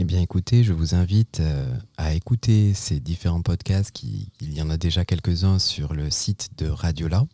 Eh 0.00 0.04
bien 0.04 0.20
écoutez, 0.20 0.62
je 0.62 0.72
vous 0.72 0.94
invite 0.94 1.40
euh, 1.40 1.76
à 1.96 2.14
écouter 2.14 2.72
ces 2.72 3.00
différents 3.00 3.42
podcasts, 3.42 3.90
qui, 3.90 4.30
il 4.40 4.54
y 4.54 4.62
en 4.62 4.70
a 4.70 4.76
déjà 4.76 5.04
quelques-uns 5.04 5.58
sur 5.58 5.92
le 5.92 6.08
site 6.08 6.50
de 6.56 6.68
Radiola, 6.68 7.26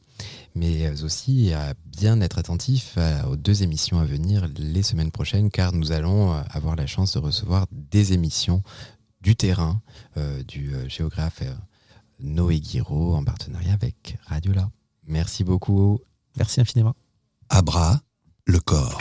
mais 0.55 0.91
aussi 1.03 1.53
à 1.53 1.75
bien 1.85 2.23
être 2.23 2.39
attentif 2.39 2.97
aux 3.29 3.37
deux 3.37 3.63
émissions 3.63 3.99
à 3.99 4.07
venir 4.07 4.49
les 4.57 4.83
semaines 4.83 5.11
prochaines, 5.11 5.51
car 5.51 5.75
nous 5.75 5.93
allons 5.93 6.33
euh, 6.33 6.41
avoir 6.49 6.75
la 6.75 6.87
chance 6.87 7.13
de 7.13 7.19
recevoir 7.19 7.67
des 7.71 8.15
émissions 8.15 8.63
du 9.21 9.37
terrain 9.37 9.83
euh, 10.17 10.43
du 10.45 10.73
géographe 10.89 11.43
Noé 12.19 12.61
Guiraud 12.61 13.15
en 13.15 13.25
partenariat 13.25 13.75
avec 13.75 14.17
Radiola. 14.25 14.71
Merci 15.07 15.45
beaucoup. 15.45 16.01
Merci 16.39 16.63
infiniment. 16.63 16.95
Abra, 17.51 18.01
le 18.47 18.59
corps. 18.59 18.99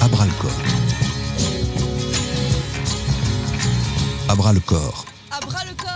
Abra 0.00 0.24
le 0.24 0.32
corps. 0.32 0.50
Abra 4.28 4.52
le 4.52 4.60
corps. 4.60 5.04
Abra 5.30 5.64
le 5.64 5.74
corps. 5.74 5.89